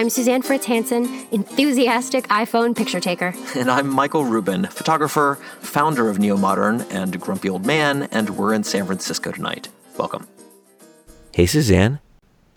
I'm 0.00 0.08
Suzanne 0.08 0.40
Fritz 0.40 0.64
Hansen, 0.64 1.04
enthusiastic 1.30 2.26
iPhone 2.28 2.74
picture 2.74 3.00
taker. 3.00 3.34
And 3.54 3.70
I'm 3.70 3.86
Michael 3.86 4.24
Rubin, 4.24 4.64
photographer, 4.64 5.34
founder 5.60 6.08
of 6.08 6.18
Neo 6.18 6.38
Modern, 6.38 6.80
and 6.90 7.20
grumpy 7.20 7.50
old 7.50 7.66
man, 7.66 8.04
and 8.04 8.30
we're 8.30 8.54
in 8.54 8.64
San 8.64 8.86
Francisco 8.86 9.30
tonight. 9.30 9.68
Welcome. 9.98 10.26
Hey, 11.34 11.44
Suzanne. 11.44 11.98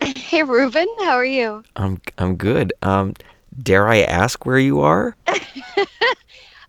Hey 0.00 0.42
Rubin, 0.42 0.88
how 1.00 1.12
are 1.12 1.24
you? 1.24 1.62
I'm 1.76 2.00
I'm 2.16 2.36
good. 2.36 2.72
Um, 2.80 3.12
dare 3.62 3.88
I 3.88 4.00
ask 4.00 4.46
where 4.46 4.58
you 4.58 4.80
are? 4.80 5.14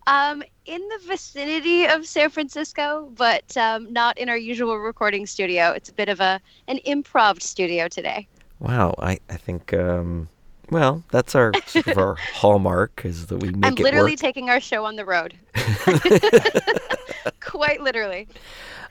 Um, 0.07 0.43
in 0.65 0.81
the 0.81 0.99
vicinity 1.07 1.87
of 1.87 2.05
San 2.05 2.29
Francisco, 2.29 3.09
but 3.15 3.57
um, 3.57 3.91
not 3.91 4.19
in 4.19 4.29
our 4.29 4.37
usual 4.37 4.77
recording 4.77 5.25
studio. 5.25 5.71
It's 5.71 5.89
a 5.89 5.93
bit 5.93 6.09
of 6.09 6.19
a 6.19 6.39
an 6.67 6.79
improv 6.85 7.41
studio 7.41 7.87
today. 7.87 8.27
Wow, 8.59 8.93
I 8.99 9.19
I 9.31 9.37
think 9.37 9.73
um, 9.73 10.29
well, 10.69 11.03
that's 11.11 11.35
our 11.35 11.51
sort 11.67 11.87
of 11.87 11.97
our 11.97 12.15
hallmark 12.15 13.01
is 13.05 13.27
that 13.27 13.37
we 13.37 13.49
make 13.51 13.65
I'm 13.65 13.73
it 13.73 13.79
literally 13.79 14.11
work. 14.13 14.19
taking 14.19 14.49
our 14.49 14.59
show 14.59 14.85
on 14.85 14.95
the 14.95 15.05
road. 15.05 15.33
Quite 17.41 17.81
literally. 17.81 18.27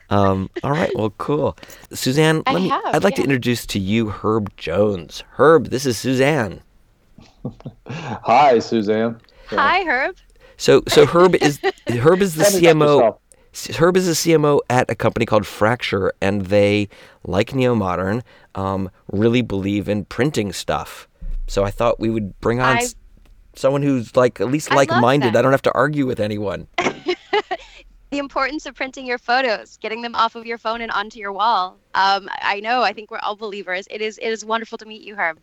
Um, 0.09 0.49
all 0.63 0.71
right, 0.71 0.91
well, 0.95 1.09
cool. 1.17 1.57
Suzanne, 1.91 2.43
I 2.45 2.53
let 2.53 2.61
me. 2.61 2.69
have, 2.69 2.83
I'd 2.85 3.03
like 3.03 3.15
to 3.15 3.23
introduce 3.23 3.65
to 3.67 3.79
you 3.79 4.09
Herb 4.09 4.55
Jones. 4.57 5.23
Herb, 5.31 5.67
this 5.69 5.85
is 5.85 5.97
Suzanne. 5.97 6.61
Hi, 7.87 8.59
Suzanne. 8.59 9.19
Hi 9.47 9.83
Herb. 9.83 10.15
So 10.57 10.81
so 10.87 11.05
Herb 11.05 11.35
is 11.35 11.59
Herb 11.87 12.21
is 12.21 12.35
the 12.35 12.43
Tell 12.43 12.59
me 12.61 12.67
about 12.67 12.75
CMO. 12.77 12.95
yourself. 13.53 13.77
Herb 13.79 13.97
is 13.97 14.07
a 14.07 14.11
CMO 14.11 14.59
at 14.69 14.89
a 14.89 14.95
company 14.95 15.25
called 15.25 15.45
Fracture, 15.47 16.11
and 16.21 16.47
they, 16.47 16.89
like 17.23 17.55
Neo 17.55 17.73
Modern, 17.73 18.21
um, 18.53 18.89
really 19.11 19.41
believe 19.41 19.87
in 19.87 20.05
printing 20.05 20.51
stuff. 20.51 21.07
So 21.47 21.63
I 21.63 21.71
thought 21.71 21.99
we 21.99 22.09
would 22.09 22.39
bring 22.39 22.59
on 22.59 22.77
I- 22.77 22.81
s- 22.81 22.95
someone 23.55 23.81
who's 23.83 24.15
like 24.15 24.41
at 24.41 24.47
least 24.47 24.71
I 24.71 24.75
like-minded. 24.75 25.33
that. 25.33 25.39
I 25.39 25.41
don't 25.41 25.51
have 25.51 25.61
to 25.63 25.73
argue 25.73 26.05
with 26.05 26.19
anyone. 26.19 26.67
The 28.11 28.19
importance 28.19 28.65
of 28.65 28.75
printing 28.75 29.05
your 29.05 29.17
photos, 29.17 29.75
getting 29.77 30.01
them 30.01 30.15
off 30.15 30.35
of 30.35 30.45
your 30.45 30.57
phone 30.57 30.79
and 30.79 30.89
onto 30.91 31.19
your 31.19 31.33
wall. 31.33 31.77
Um, 31.95 32.29
I 32.31 32.61
know. 32.61 32.81
I 32.81 32.93
think 32.93 33.11
we're 33.11 33.19
all 33.19 33.35
believers. 33.35 33.87
It 33.91 34.01
is. 34.01 34.17
It 34.19 34.29
is 34.29 34.45
wonderful 34.45 34.77
to 34.77 34.85
meet 34.85 35.01
you, 35.01 35.15
Herb. 35.15 35.37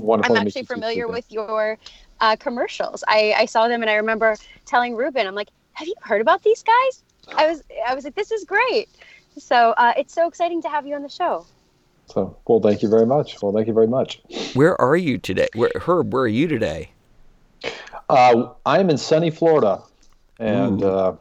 Wonderful 0.00 0.36
I'm 0.36 0.46
actually 0.46 0.62
familiar 0.62 1.02
Suzanne. 1.02 1.12
with 1.12 1.30
your 1.30 1.76
uh, 2.20 2.36
commercials. 2.36 3.04
I, 3.08 3.34
I 3.36 3.44
saw 3.44 3.68
them 3.68 3.82
and 3.82 3.90
I 3.90 3.96
remember 3.96 4.36
telling 4.64 4.94
Rubin, 4.94 5.26
I'm 5.26 5.34
like, 5.34 5.48
have 5.74 5.86
you 5.86 5.94
heard 6.00 6.22
about 6.22 6.42
these 6.42 6.62
guys? 6.62 7.04
I 7.36 7.46
was 7.46 7.62
I 7.86 7.94
was 7.94 8.04
like, 8.04 8.14
this 8.14 8.30
is 8.30 8.44
great. 8.44 8.88
So 9.36 9.74
uh, 9.76 9.92
it's 9.98 10.14
so 10.14 10.26
exciting 10.28 10.62
to 10.62 10.68
have 10.68 10.86
you 10.86 10.94
on 10.94 11.02
the 11.02 11.10
show. 11.10 11.44
So, 12.10 12.36
well, 12.46 12.60
thank 12.60 12.82
you 12.82 12.88
very 12.88 13.06
much. 13.06 13.40
Well, 13.42 13.52
thank 13.52 13.66
you 13.68 13.74
very 13.74 13.86
much. 13.86 14.20
Where 14.54 14.80
are 14.80 14.96
you 14.96 15.18
today? 15.18 15.48
Where 15.54 15.70
Herb? 15.76 16.12
Where 16.12 16.22
are 16.22 16.28
you 16.28 16.48
today? 16.48 16.90
Uh, 18.08 18.48
I 18.64 18.78
am 18.78 18.88
in 18.88 18.96
sunny 18.96 19.30
Florida, 19.30 19.82
and 20.38 20.82
uh, 20.82 21.14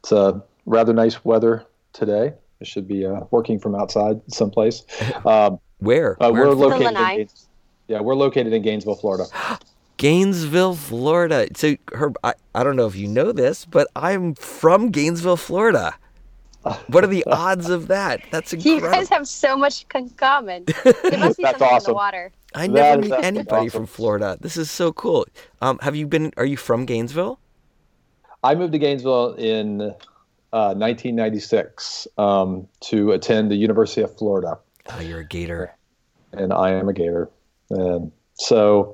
it's 0.00 0.10
a 0.12 0.42
rather 0.66 0.92
nice 0.92 1.24
weather 1.24 1.64
today. 1.92 2.32
I 2.60 2.64
should 2.64 2.88
be 2.88 3.06
uh, 3.06 3.20
working 3.30 3.58
from 3.58 3.74
outside 3.74 4.20
someplace. 4.28 4.82
Um, 5.26 5.60
Where? 5.78 6.16
uh, 6.22 6.30
Where 6.30 6.48
we're 6.48 6.54
located. 6.54 6.88
In 6.88 6.94
Gaines- 6.94 7.48
yeah, 7.88 8.00
we're 8.00 8.14
located 8.16 8.52
in 8.52 8.62
Gainesville, 8.62 8.96
Florida. 8.96 9.24
Gainesville, 9.98 10.74
Florida. 10.74 11.46
So 11.54 11.76
Herb, 11.92 12.16
I, 12.24 12.34
I 12.54 12.64
don't 12.64 12.74
know 12.74 12.86
if 12.86 12.96
you 12.96 13.06
know 13.06 13.30
this, 13.30 13.64
but 13.64 13.86
I'm 13.94 14.34
from 14.34 14.90
Gainesville, 14.90 15.36
Florida. 15.36 15.94
What 16.88 17.04
are 17.04 17.08
the 17.08 17.24
odds 17.26 17.68
of 17.70 17.88
that? 17.88 18.20
That's 18.30 18.52
You 18.64 18.80
guys 18.80 19.08
have 19.08 19.26
so 19.28 19.56
much 19.56 19.84
in 19.94 20.10
common. 20.10 20.64
There 20.84 21.18
must 21.18 21.36
be 21.38 21.42
That's 21.44 21.58
something 21.58 21.76
in 21.76 21.84
the 21.84 21.92
awesome. 21.92 21.94
water. 21.94 22.32
I 22.54 22.66
That 22.68 23.00
never 23.00 23.02
meet 23.02 23.12
anybody 23.24 23.66
awesome. 23.68 23.70
from 23.70 23.86
Florida. 23.86 24.36
This 24.40 24.56
is 24.56 24.70
so 24.70 24.92
cool. 24.92 25.26
Um, 25.60 25.78
have 25.82 25.96
you 25.96 26.06
been? 26.06 26.32
Are 26.36 26.44
you 26.44 26.56
from 26.56 26.84
Gainesville? 26.86 27.38
I 28.44 28.54
moved 28.54 28.72
to 28.72 28.78
Gainesville 28.78 29.34
in 29.34 29.80
uh, 30.52 30.74
1996 30.74 32.08
um, 32.18 32.68
to 32.80 33.12
attend 33.12 33.50
the 33.50 33.56
University 33.56 34.02
of 34.02 34.16
Florida. 34.16 34.58
Oh, 34.90 35.00
you're 35.00 35.20
a 35.20 35.24
Gator. 35.24 35.74
and 36.32 36.52
I 36.52 36.70
am 36.72 36.88
a 36.88 36.92
Gator. 36.92 37.30
And 37.70 38.10
so 38.34 38.92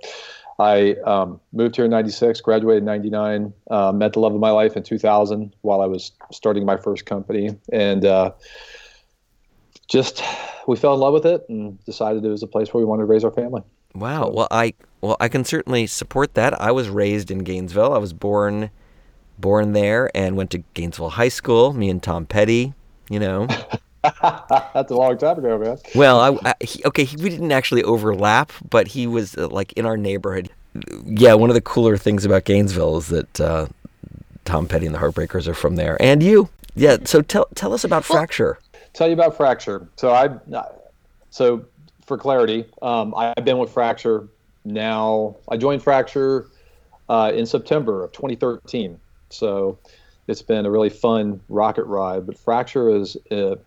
I 0.58 0.94
um, 1.04 1.40
moved 1.52 1.76
here 1.76 1.84
in 1.84 1.90
96, 1.90 2.40
graduated 2.40 2.82
in 2.82 2.86
99, 2.86 3.52
uh, 3.70 3.92
met 3.92 4.14
the 4.14 4.20
love 4.20 4.34
of 4.34 4.40
my 4.40 4.50
life 4.50 4.76
in 4.76 4.82
2000 4.82 5.54
while 5.60 5.80
I 5.80 5.86
was 5.86 6.12
starting 6.32 6.64
my 6.64 6.76
first 6.76 7.06
company. 7.06 7.56
And 7.72 8.04
uh, 8.04 8.32
just, 9.86 10.22
we 10.66 10.76
fell 10.76 10.94
in 10.94 11.00
love 11.00 11.14
with 11.14 11.26
it 11.26 11.44
and 11.48 11.82
decided 11.84 12.24
it 12.24 12.28
was 12.28 12.42
a 12.42 12.48
place 12.48 12.74
where 12.74 12.80
we 12.80 12.86
wanted 12.86 13.02
to 13.02 13.06
raise 13.06 13.22
our 13.22 13.30
family. 13.30 13.62
Wow. 13.94 14.30
Well, 14.30 14.48
I 14.50 14.74
well 15.00 15.16
I 15.18 15.28
can 15.28 15.44
certainly 15.44 15.86
support 15.86 16.34
that. 16.34 16.60
I 16.60 16.70
was 16.72 16.88
raised 16.88 17.30
in 17.30 17.38
Gainesville. 17.38 17.94
I 17.94 17.98
was 17.98 18.12
born 18.12 18.70
born 19.38 19.72
there 19.72 20.10
and 20.14 20.36
went 20.36 20.50
to 20.50 20.58
Gainesville 20.74 21.10
High 21.10 21.28
School. 21.28 21.72
Me 21.72 21.88
and 21.88 22.02
Tom 22.02 22.26
Petty. 22.26 22.74
You 23.08 23.18
know. 23.18 23.48
That's 24.74 24.90
a 24.90 24.94
long 24.94 25.18
time 25.18 25.38
ago, 25.38 25.58
man. 25.58 25.78
Well, 25.94 26.20
I, 26.20 26.50
I 26.50 26.64
he, 26.64 26.84
okay, 26.84 27.04
he, 27.04 27.16
we 27.16 27.30
didn't 27.30 27.52
actually 27.52 27.82
overlap, 27.82 28.52
but 28.68 28.88
he 28.88 29.06
was 29.06 29.36
uh, 29.36 29.48
like 29.48 29.72
in 29.74 29.86
our 29.86 29.96
neighborhood. 29.96 30.50
Yeah, 31.04 31.34
one 31.34 31.50
of 31.50 31.54
the 31.54 31.60
cooler 31.60 31.96
things 31.96 32.24
about 32.24 32.44
Gainesville 32.44 32.98
is 32.98 33.08
that 33.08 33.40
uh, 33.40 33.66
Tom 34.44 34.66
Petty 34.66 34.86
and 34.86 34.94
the 34.94 34.98
Heartbreakers 34.98 35.46
are 35.46 35.54
from 35.54 35.76
there, 35.76 36.00
and 36.00 36.22
you. 36.22 36.48
Yeah. 36.74 36.98
So 37.04 37.22
tell 37.22 37.46
tell 37.54 37.72
us 37.72 37.84
about 37.84 38.04
Fracture. 38.04 38.58
tell 38.92 39.08
you 39.08 39.14
about 39.14 39.36
Fracture. 39.36 39.88
So 39.96 40.12
I, 40.12 40.30
so 41.30 41.64
for 42.06 42.16
clarity, 42.16 42.64
um, 42.82 43.14
I've 43.16 43.44
been 43.44 43.58
with 43.58 43.70
Fracture 43.70 44.28
now. 44.64 45.36
I 45.48 45.56
joined 45.56 45.82
Fracture 45.82 46.46
uh, 47.08 47.32
in 47.34 47.46
September 47.46 48.04
of 48.04 48.12
2013. 48.12 48.98
So 49.30 49.78
it's 50.26 50.42
been 50.42 50.66
a 50.66 50.70
really 50.70 50.90
fun 50.90 51.40
rocket 51.48 51.84
ride. 51.84 52.26
But 52.26 52.38
Fracture 52.38 52.90
is 52.94 53.16
a, 53.30 53.58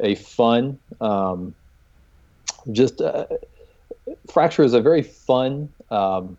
a 0.00 0.14
fun, 0.14 0.78
um, 1.00 1.54
just 2.72 3.00
uh, 3.00 3.26
Fracture 4.30 4.62
is 4.62 4.74
a 4.74 4.80
very 4.80 5.02
fun, 5.02 5.68
um, 5.90 6.36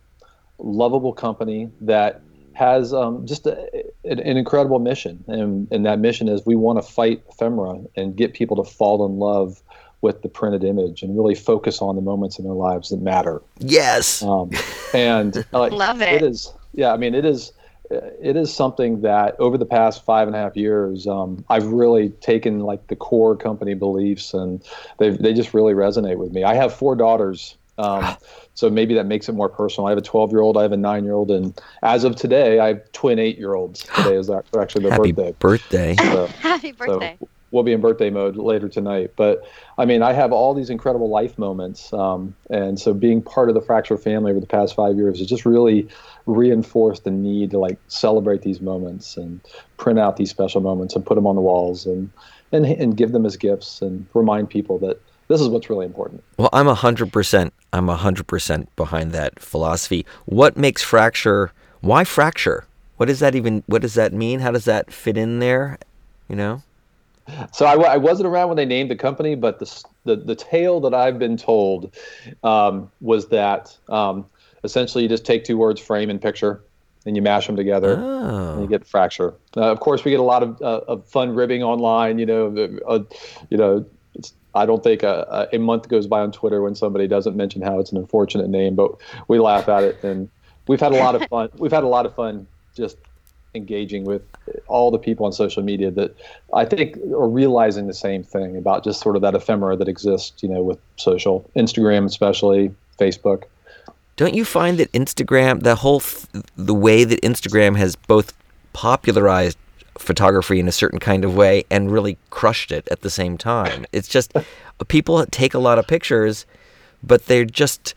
lovable 0.58 1.12
company 1.12 1.70
that 1.80 2.20
has 2.54 2.92
um, 2.92 3.26
just 3.26 3.46
a, 3.46 3.84
an, 4.04 4.18
an 4.20 4.36
incredible 4.36 4.78
mission, 4.78 5.24
and, 5.26 5.68
and 5.70 5.86
that 5.86 5.98
mission 5.98 6.28
is 6.28 6.44
we 6.44 6.56
want 6.56 6.78
to 6.78 6.82
fight 6.82 7.22
ephemera 7.30 7.80
and 7.96 8.16
get 8.16 8.34
people 8.34 8.62
to 8.62 8.70
fall 8.70 9.04
in 9.06 9.18
love 9.18 9.62
with 10.02 10.22
the 10.22 10.28
printed 10.28 10.64
image 10.64 11.02
and 11.02 11.16
really 11.16 11.34
focus 11.34 11.80
on 11.80 11.94
the 11.94 12.02
moments 12.02 12.38
in 12.38 12.44
their 12.44 12.54
lives 12.54 12.90
that 12.90 13.00
matter. 13.00 13.40
Yes. 13.58 14.22
Um, 14.22 14.50
and 14.92 15.44
uh, 15.52 15.68
Love 15.72 16.02
it. 16.02 16.22
It 16.22 16.22
is, 16.22 16.52
yeah. 16.74 16.92
I 16.92 16.96
mean, 16.96 17.14
it 17.14 17.24
is. 17.24 17.52
Uh, 17.92 18.10
It 18.20 18.36
is 18.36 18.54
something 18.54 19.00
that 19.02 19.36
over 19.38 19.58
the 19.58 19.66
past 19.66 20.04
five 20.04 20.26
and 20.28 20.36
a 20.36 20.38
half 20.38 20.56
years, 20.56 21.06
um, 21.06 21.44
I've 21.48 21.66
really 21.66 22.10
taken 22.20 22.60
like 22.60 22.86
the 22.88 22.96
core 22.96 23.36
company 23.36 23.74
beliefs, 23.74 24.34
and 24.34 24.62
they 24.98 25.10
they 25.10 25.32
just 25.34 25.54
really 25.54 25.74
resonate 25.74 26.16
with 26.18 26.32
me. 26.32 26.44
I 26.44 26.54
have 26.54 26.72
four 26.74 26.96
daughters, 26.96 27.56
um, 27.78 28.16
so 28.54 28.70
maybe 28.70 28.94
that 28.94 29.06
makes 29.06 29.28
it 29.28 29.34
more 29.34 29.48
personal. 29.48 29.86
I 29.86 29.90
have 29.90 29.98
a 29.98 30.02
12 30.02 30.30
year 30.30 30.40
old, 30.40 30.56
I 30.56 30.62
have 30.62 30.72
a 30.72 30.76
nine 30.76 31.04
year 31.04 31.14
old, 31.14 31.30
and 31.30 31.58
as 31.82 32.04
of 32.04 32.16
today, 32.16 32.58
I 32.58 32.68
have 32.68 32.92
twin 32.92 33.18
eight 33.18 33.38
year 33.38 33.54
olds. 33.54 33.82
Today 33.82 34.16
is 34.16 34.30
actually 34.30 34.82
their 34.82 34.92
Happy 34.92 35.12
birthday. 35.12 35.32
birthday. 35.38 35.96
So, 35.96 36.26
Happy 36.40 36.72
birthday. 36.72 37.16
so 37.20 37.28
we'll 37.52 37.62
be 37.62 37.72
in 37.72 37.80
birthday 37.80 38.10
mode 38.10 38.36
later 38.36 38.68
tonight. 38.68 39.12
But 39.14 39.46
I 39.78 39.84
mean, 39.84 40.02
I 40.02 40.12
have 40.12 40.32
all 40.32 40.54
these 40.54 40.70
incredible 40.70 41.08
life 41.08 41.38
moments, 41.38 41.92
um, 41.92 42.34
and 42.50 42.80
so 42.80 42.92
being 42.92 43.22
part 43.22 43.48
of 43.48 43.54
the 43.54 43.60
Fracture 43.60 43.96
family 43.96 44.32
over 44.32 44.40
the 44.40 44.46
past 44.46 44.74
five 44.74 44.96
years 44.96 45.18
has 45.18 45.28
just 45.28 45.46
really 45.46 45.86
reinforced 46.26 47.04
the 47.04 47.10
need 47.10 47.50
to 47.52 47.58
like 47.58 47.78
celebrate 47.86 48.42
these 48.42 48.60
moments 48.60 49.16
and 49.16 49.40
print 49.76 49.98
out 49.98 50.16
these 50.16 50.30
special 50.30 50.60
moments 50.60 50.96
and 50.96 51.06
put 51.06 51.14
them 51.14 51.26
on 51.26 51.36
the 51.36 51.42
walls 51.42 51.86
and 51.86 52.10
and 52.50 52.66
and 52.66 52.96
give 52.96 53.12
them 53.12 53.24
as 53.24 53.36
gifts 53.36 53.80
and 53.82 54.06
remind 54.14 54.50
people 54.50 54.78
that 54.78 55.00
this 55.28 55.40
is 55.40 55.48
what's 55.48 55.70
really 55.70 55.86
important. 55.86 56.22
Well, 56.36 56.50
I'm 56.52 56.68
a 56.68 56.74
hundred 56.74 57.12
percent. 57.12 57.54
I'm 57.72 57.88
a 57.88 57.96
hundred 57.96 58.26
percent 58.26 58.74
behind 58.76 59.12
that 59.12 59.40
philosophy. 59.40 60.04
What 60.26 60.56
makes 60.56 60.82
fracture? 60.82 61.52
Why 61.80 62.04
fracture? 62.04 62.64
What 62.96 63.06
does 63.06 63.20
that 63.20 63.34
even? 63.34 63.62
What 63.66 63.82
does 63.82 63.94
that 63.94 64.12
mean? 64.12 64.40
How 64.40 64.50
does 64.50 64.64
that 64.66 64.92
fit 64.92 65.16
in 65.16 65.38
there? 65.38 65.78
You 66.28 66.36
know? 66.36 66.62
So 67.52 67.66
I, 67.66 67.74
I 67.74 67.96
wasn't 67.96 68.26
around 68.28 68.48
when 68.48 68.56
they 68.56 68.64
named 68.64 68.90
the 68.90 68.96
company, 68.96 69.34
but 69.34 69.58
the 69.58 69.84
the, 70.04 70.16
the 70.16 70.34
tale 70.34 70.80
that 70.80 70.94
I've 70.94 71.18
been 71.18 71.36
told 71.36 71.94
um, 72.42 72.90
was 73.00 73.28
that 73.28 73.76
um, 73.88 74.26
essentially 74.64 75.04
you 75.04 75.08
just 75.08 75.24
take 75.24 75.44
two 75.44 75.56
words, 75.56 75.80
frame 75.80 76.10
and 76.10 76.20
picture, 76.20 76.60
and 77.06 77.14
you 77.16 77.22
mash 77.22 77.46
them 77.46 77.56
together, 77.56 77.96
Oh. 77.98 78.52
and 78.54 78.62
you 78.62 78.68
get 78.68 78.86
fracture. 78.86 79.34
Uh, 79.56 79.70
of 79.70 79.80
course, 79.80 80.04
we 80.04 80.10
get 80.10 80.20
a 80.20 80.24
lot 80.24 80.42
of, 80.42 80.60
uh, 80.60 80.80
of 80.88 81.06
fun 81.06 81.34
ribbing 81.34 81.62
online. 81.62 82.18
You 82.18 82.26
know, 82.26 82.78
uh, 82.88 83.00
you 83.50 83.56
know. 83.56 83.84
It's, 84.14 84.34
I 84.54 84.66
don't 84.66 84.82
think 84.82 85.02
a, 85.02 85.48
a 85.54 85.58
month 85.58 85.88
goes 85.88 86.06
by 86.06 86.20
on 86.20 86.32
Twitter 86.32 86.60
when 86.60 86.74
somebody 86.74 87.08
doesn't 87.08 87.34
mention 87.34 87.62
how 87.62 87.78
it's 87.78 87.90
an 87.92 87.96
unfortunate 87.96 88.50
name, 88.50 88.74
but 88.74 88.92
we 89.26 89.38
laugh 89.38 89.70
at 89.70 89.84
it, 89.84 90.04
and 90.04 90.28
we've 90.68 90.80
had 90.80 90.92
a 90.92 90.98
lot 90.98 91.14
of 91.14 91.26
fun. 91.30 91.48
We've 91.56 91.72
had 91.72 91.82
a 91.84 91.88
lot 91.88 92.04
of 92.04 92.14
fun 92.14 92.46
just 92.76 92.98
engaging 93.54 94.04
with 94.04 94.22
all 94.66 94.90
the 94.90 94.98
people 94.98 95.26
on 95.26 95.32
social 95.32 95.62
media 95.62 95.90
that 95.90 96.16
I 96.54 96.64
think 96.64 96.96
are 96.96 97.28
realizing 97.28 97.86
the 97.86 97.94
same 97.94 98.22
thing 98.22 98.56
about 98.56 98.84
just 98.84 99.00
sort 99.00 99.16
of 99.16 99.22
that 99.22 99.34
ephemera 99.34 99.76
that 99.76 99.88
exists, 99.88 100.42
you 100.42 100.48
know, 100.48 100.62
with 100.62 100.78
social, 100.96 101.48
Instagram 101.56 102.06
especially, 102.06 102.74
Facebook. 102.98 103.44
Don't 104.16 104.34
you 104.34 104.44
find 104.44 104.78
that 104.78 104.90
Instagram, 104.92 105.62
the 105.62 105.76
whole, 105.76 106.00
th- 106.00 106.44
the 106.56 106.74
way 106.74 107.04
that 107.04 107.20
Instagram 107.22 107.76
has 107.76 107.96
both 107.96 108.32
popularized 108.72 109.58
photography 109.98 110.58
in 110.58 110.66
a 110.68 110.72
certain 110.72 110.98
kind 110.98 111.24
of 111.24 111.34
way 111.34 111.64
and 111.70 111.90
really 111.90 112.16
crushed 112.30 112.72
it 112.72 112.86
at 112.90 113.00
the 113.02 113.10
same 113.10 113.36
time? 113.36 113.84
It's 113.92 114.08
just 114.08 114.32
people 114.88 115.24
take 115.26 115.54
a 115.54 115.58
lot 115.58 115.78
of 115.78 115.86
pictures, 115.86 116.46
but 117.02 117.26
they're 117.26 117.44
just 117.44 117.94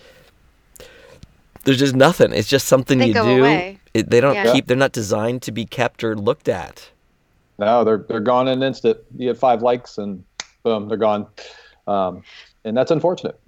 there's 1.64 1.80
just 1.80 1.96
nothing. 1.96 2.32
It's 2.32 2.48
just 2.48 2.68
something 2.68 3.00
They 3.00 3.08
you 3.08 3.14
go 3.14 3.24
do. 3.26 3.40
away. 3.42 3.80
It, 3.96 4.10
they 4.10 4.20
don't 4.20 4.36
Yeah. 4.36 4.52
keep. 4.52 4.68
They're 4.68 4.76
not 4.78 4.92
designed 4.92 5.42
to 5.44 5.52
be 5.52 5.66
kept 5.66 6.04
or 6.04 6.16
looked 6.18 6.50
at. 6.50 6.90
No, 7.58 7.84
they're 7.86 8.06
they're 8.10 8.20
gone 8.20 8.48
in 8.50 8.60
an 8.62 8.64
instant. 8.64 8.98
You 9.18 9.30
get 9.30 9.38
five 9.38 9.62
likes 9.62 9.98
and 9.98 10.24
boom, 10.64 10.90
they're 10.90 10.98
gone, 10.98 11.28
um, 11.88 12.22
and 12.66 12.76
that's 12.76 12.92
unfortunate. 12.92 13.40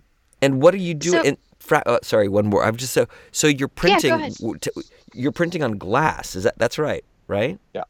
And 0.41 0.61
what 0.61 0.73
are 0.73 0.77
you 0.77 0.93
doing? 0.93 1.21
So- 1.23 1.27
and 1.27 1.37
fra- 1.59 1.83
uh, 1.85 1.99
sorry, 2.03 2.29
one 2.29 2.47
more. 2.47 2.63
I'm 2.63 2.77
just 2.77 2.93
so 2.93 3.07
so 3.33 3.47
you're 3.47 3.67
printing. 3.67 4.11
ahead. 4.13 4.35
w- 4.35 4.57
t- 4.57 4.71
you're 5.13 5.33
printing 5.33 5.63
on 5.63 5.77
glass. 5.77 6.35
Is 6.35 6.43
that 6.45 6.57
that's 6.57 6.79
right? 6.79 7.03
Right? 7.27 7.59
Yeah, 7.73 7.83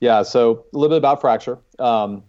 yeah, 0.00 0.22
so 0.22 0.64
a 0.74 0.76
little 0.76 0.90
bit 0.90 0.98
about 0.98 1.22
Fracture. 1.22 1.58
Um, 1.78 2.22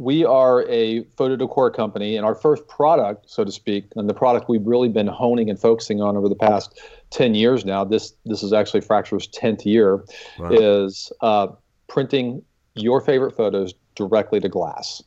we 0.00 0.24
are 0.24 0.66
a 0.68 1.04
photo 1.16 1.36
decor 1.36 1.70
company, 1.70 2.16
and 2.16 2.24
our 2.24 2.34
first 2.34 2.66
product, 2.68 3.28
so 3.28 3.44
to 3.44 3.52
speak, 3.52 3.84
and 3.96 4.08
the 4.08 4.14
product 4.14 4.48
we've 4.48 4.66
really 4.66 4.88
been 4.88 5.06
honing 5.06 5.50
and 5.50 5.60
focusing 5.60 6.00
on 6.00 6.16
over 6.16 6.26
the 6.26 6.34
past 6.34 6.80
10 7.10 7.34
years 7.34 7.66
now, 7.66 7.84
this, 7.84 8.14
this 8.24 8.42
is 8.42 8.54
actually 8.54 8.80
Fracture's 8.80 9.28
10th 9.28 9.66
year, 9.66 10.02
Wow. 10.38 10.48
is 10.52 11.12
uh, 11.20 11.48
printing 11.86 12.42
your 12.76 13.02
favorite 13.02 13.36
photos 13.36 13.74
directly 13.94 14.40
to 14.40 14.48
glass. 14.48 15.02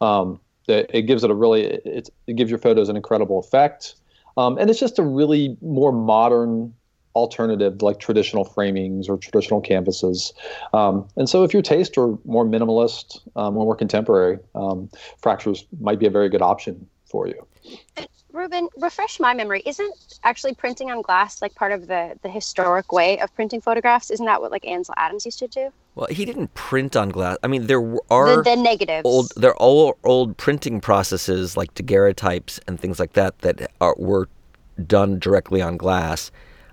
Um, 0.00 0.40
it, 0.66 0.90
it 0.92 1.02
gives 1.02 1.22
it 1.22 1.30
a 1.30 1.34
really, 1.34 1.62
it, 1.62 2.10
it 2.26 2.34
gives 2.34 2.50
your 2.50 2.58
photos 2.58 2.88
an 2.88 2.96
incredible 2.96 3.38
effect. 3.38 3.94
Um, 4.36 4.58
and 4.58 4.70
it's 4.70 4.80
just 4.80 4.98
a 4.98 5.04
really 5.04 5.56
more 5.62 5.92
modern 5.92 6.74
alternative 7.14 7.82
like 7.82 7.98
traditional 7.98 8.44
framings 8.44 9.08
or 9.08 9.16
traditional 9.18 9.60
canvases. 9.60 10.32
Um, 10.72 11.06
and 11.16 11.28
so, 11.28 11.44
if 11.44 11.52
your 11.52 11.62
tastes 11.62 11.96
are 11.98 12.16
more 12.24 12.44
minimalist 12.44 13.20
um, 13.36 13.56
or 13.56 13.64
more 13.64 13.76
contemporary, 13.76 14.38
um, 14.54 14.90
fractures 15.18 15.64
might 15.80 15.98
be 15.98 16.06
a 16.06 16.10
very 16.10 16.28
good 16.28 16.42
option 16.42 16.86
for 17.10 17.26
you. 17.26 17.46
Rubin, 18.32 18.68
refresh 18.78 19.20
my 19.20 19.34
memory. 19.34 19.62
Isn't 19.66 19.94
actually 20.24 20.54
printing 20.54 20.90
on 20.90 21.02
glass 21.02 21.42
like 21.42 21.54
part 21.54 21.70
of 21.70 21.86
the 21.86 22.18
the 22.22 22.30
historic 22.30 22.90
way 22.90 23.18
of 23.20 23.34
printing 23.34 23.60
photographs? 23.60 24.10
Isn't 24.10 24.24
that 24.24 24.40
what 24.40 24.50
like 24.50 24.66
Ansel 24.66 24.94
Adams 24.96 25.26
used 25.26 25.38
to 25.40 25.48
do? 25.48 25.70
Well, 25.94 26.06
he 26.10 26.24
didn't 26.24 26.54
print 26.54 26.96
on 26.96 27.10
glass. 27.10 27.36
I 27.42 27.48
mean, 27.48 27.66
there 27.66 27.82
are 28.10 28.36
The, 28.36 28.42
the 28.42 28.56
negatives. 28.56 29.02
old 29.04 29.32
there 29.36 29.50
are 29.50 29.62
old 29.62 29.96
old 30.02 30.38
printing 30.38 30.80
processes 30.80 31.58
like 31.58 31.74
daguerreotypes 31.74 32.58
and 32.66 32.80
things 32.80 32.98
like 32.98 33.12
that 33.12 33.38
that 33.40 33.70
are, 33.82 33.94
were 33.98 34.28
done 34.86 35.18
directly 35.18 35.60
on 35.60 35.76
glass. 35.76 36.30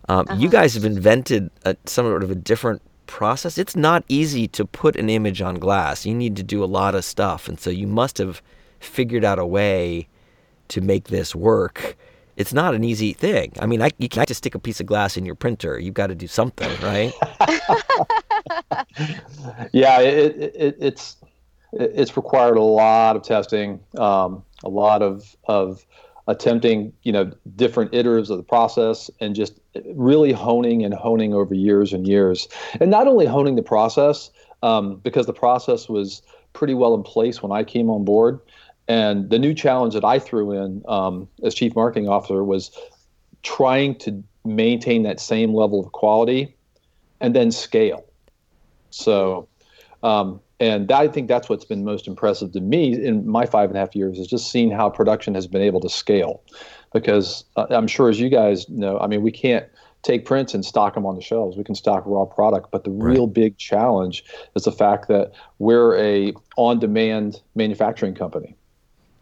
Um, 0.10 0.28
You 0.38 0.50
guys 0.50 0.76
have 0.76 0.86
invented 0.86 1.52
a, 1.66 1.78
somewhat 1.86 2.24
of 2.24 2.32
a 2.32 2.36
different 2.36 2.82
process. 3.08 3.58
It's 3.60 3.76
not 3.78 4.06
easy 4.10 4.48
to 4.50 4.66
put 4.66 4.98
an 4.98 5.10
image 5.10 5.42
on 5.42 5.56
glass. 5.56 6.06
You 6.06 6.16
need 6.16 6.36
to 6.38 6.44
do 6.44 6.64
a 6.64 6.68
lot 6.68 6.96
of 6.96 7.06
stuff, 7.06 7.50
and 7.50 7.60
so 7.60 7.72
you 7.72 7.88
must 7.88 8.20
have 8.20 8.42
figured 8.82 9.26
out 9.26 9.40
a 9.40 9.48
way 9.48 10.08
to 10.70 10.82
make 10.82 11.10
this 11.10 11.36
work. 11.36 11.98
It's 12.38 12.54
not 12.54 12.76
an 12.76 12.84
easy 12.86 13.14
thing. 13.14 13.54
I 13.60 13.68
mean, 13.68 13.82
I, 13.84 13.92
you 14.00 14.10
can't 14.10 14.28
just 14.28 14.40
stick 14.40 14.56
a 14.56 14.60
piece 14.60 14.80
of 14.82 14.88
glass 14.88 15.18
in 15.18 15.26
your 15.26 15.36
printer. 15.36 15.80
You've 15.80 15.96
got 15.96 16.08
to 16.08 16.16
do 16.16 16.28
something, 16.28 16.72
right? 16.82 17.14
Yeah, 19.74 20.02
it, 20.02 20.36
it, 20.38 20.56
it, 20.56 20.78
it's 20.80 21.18
it's 21.74 22.18
required 22.18 22.58
a 22.58 22.64
lot 22.64 23.16
of 23.16 23.24
testing, 23.24 23.80
um, 23.98 24.44
a 24.64 24.70
lot 24.70 25.02
of 25.02 25.36
of 25.46 25.86
attempting, 26.30 26.94
you 27.02 27.12
know, 27.12 27.32
different 27.56 27.94
iterations 27.94 28.30
of 28.30 28.38
the 28.38 28.44
process, 28.44 29.10
and 29.20 29.36
just 29.36 29.60
really 29.96 30.32
honing 30.32 30.86
and 30.86 30.94
honing 30.94 31.34
over 31.34 31.56
years 31.56 31.92
and 31.92 32.08
years, 32.08 32.48
and 32.80 32.92
not 32.92 33.08
only 33.08 33.26
honing 33.26 33.56
the 33.56 33.64
process 33.64 34.30
um, 34.62 34.98
because 34.98 35.26
the 35.26 35.34
process 35.34 35.90
was 35.90 36.22
pretty 36.54 36.76
well 36.76 36.94
in 36.94 37.04
place 37.04 37.42
when 37.42 37.52
I 37.52 37.64
came 37.64 37.90
on 37.90 38.06
board, 38.06 38.40
and 38.88 39.30
the 39.30 39.40
new 39.40 39.54
challenge 39.54 39.94
that 39.96 40.06
I 40.06 40.20
threw 40.20 40.52
in 40.52 40.84
um, 40.88 41.28
as 41.44 41.56
chief 41.56 41.76
marketing 41.76 42.08
officer 42.08 42.44
was 42.44 42.72
trying 43.42 43.96
to 43.96 44.24
maintain 44.46 45.04
that 45.04 45.20
same 45.20 45.54
level 45.54 45.84
of 45.84 45.92
quality 45.92 46.56
and 47.22 47.36
then 47.36 47.52
scale. 47.52 48.06
So, 48.92 49.48
um, 50.04 50.40
and 50.60 50.92
I 50.92 51.08
think 51.08 51.28
that's 51.28 51.48
what's 51.48 51.66
been 51.66 51.86
most 51.86 52.08
impressive 52.08 52.52
to 52.54 52.62
me 52.62 52.94
in 52.94 53.28
my 53.28 53.46
five 53.46 53.70
and 53.70 53.78
a 53.78 53.80
half 53.80 53.96
years 53.96 54.20
is 54.20 54.28
just 54.28 54.52
seeing 54.52 54.72
how 54.72 54.90
production 54.90 55.34
has 55.36 55.48
been 55.48 55.62
able 55.62 55.80
to 55.82 55.90
scale. 55.90 56.44
Because 56.94 57.46
uh, 57.56 57.68
I'm 57.70 57.88
sure, 57.88 58.10
as 58.10 58.20
you 58.20 58.30
guys 58.30 58.68
know, 58.68 59.00
I 59.00 59.08
mean, 59.08 59.22
we 59.22 59.32
can't 59.32 59.66
take 60.02 60.26
prints 60.26 60.54
and 60.54 60.66
stock 60.66 60.96
them 60.96 61.06
on 61.06 61.16
the 61.16 61.22
shelves. 61.22 61.58
We 61.58 61.64
can 61.64 61.76
stock 61.76 62.04
raw 62.06 62.26
product, 62.26 62.72
but 62.72 62.84
the 62.84 62.90
real 62.90 63.28
big 63.28 63.58
challenge 63.58 64.24
is 64.56 64.64
the 64.64 64.72
fact 64.72 65.08
that 65.08 65.32
we're 65.60 65.98
a 65.98 66.34
on-demand 66.58 67.42
manufacturing 67.56 68.16
company. 68.16 68.56